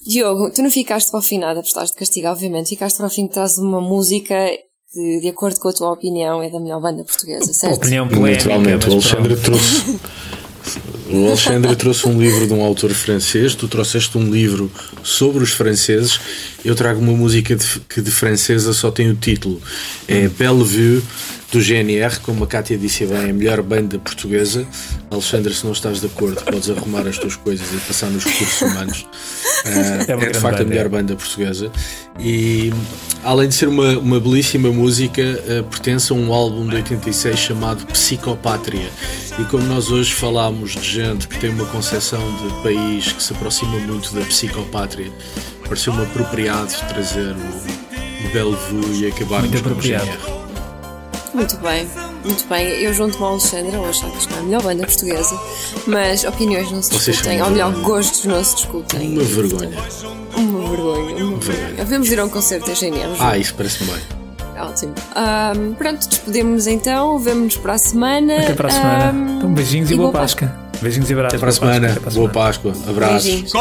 [0.07, 2.69] Diogo, tu não ficaste para o fim nada, prestaste de castigo, obviamente.
[2.69, 4.49] Ficaste para o fim que traz uma música
[4.91, 7.77] que, de acordo com a tua opinião, é da melhor banda portuguesa, certo?
[7.77, 9.99] Opinião polémica, Naturalmente, o Alexandre trouxe
[11.09, 14.71] o Alexandre trouxe um livro de um autor francês, tu trouxeste um livro
[15.03, 16.19] sobre os franceses.
[16.65, 19.61] Eu trago uma música de, que de francesa só tem o título.
[20.07, 21.01] É Bellevue
[21.51, 24.67] do GNR, como a Cátia disse bem, é a melhor banda portuguesa.
[25.09, 28.61] Alexandre, se não estás de acordo, podes arrumar as tuas coisas e passar nos cursos
[28.61, 29.01] humanos.
[29.65, 31.71] Uh, é, é, de facto a melhor banda portuguesa.
[32.19, 32.73] E
[33.23, 37.85] além de ser uma, uma belíssima música, uh, pertence a um álbum de 86 chamado
[37.87, 38.89] Psicopátria.
[39.39, 43.31] E como nós hoje falámos de gente que tem uma concepção de país que se
[43.31, 45.11] aproxima muito da psicopátria,
[45.63, 47.35] pareceu-me apropriado trazer
[48.25, 50.46] o Bellevue e acabar muito com o GNR.
[51.37, 51.87] Muito bem,
[52.25, 52.67] muito bem.
[52.81, 55.39] Eu junto-me ao Alexandre, eu acho que é a melhor banda portuguesa,
[55.85, 59.13] mas opiniões não se Vocês discutem, ou melhor, gostos não se discutem.
[59.13, 59.77] Uma vergonha.
[60.35, 61.85] Uma vergonha, uma vergonha.
[61.85, 63.15] Vamos ir a um concerto de GNR.
[63.19, 64.01] Ah, isso parece-me bem.
[64.59, 64.95] Ótimo.
[65.15, 68.39] Um, pronto, despedimos então, vemo-nos para a semana.
[68.39, 69.11] Até para a semana.
[69.13, 70.47] Um, então, beijinhos e, e boa, boa Páscoa.
[70.47, 70.81] Páscoa.
[70.81, 71.33] Beijinhos e abraços.
[71.35, 71.97] Até para a semana.
[72.13, 72.73] Boa Páscoa.
[72.89, 73.23] Abraços.
[73.25, 73.53] Beijinhos.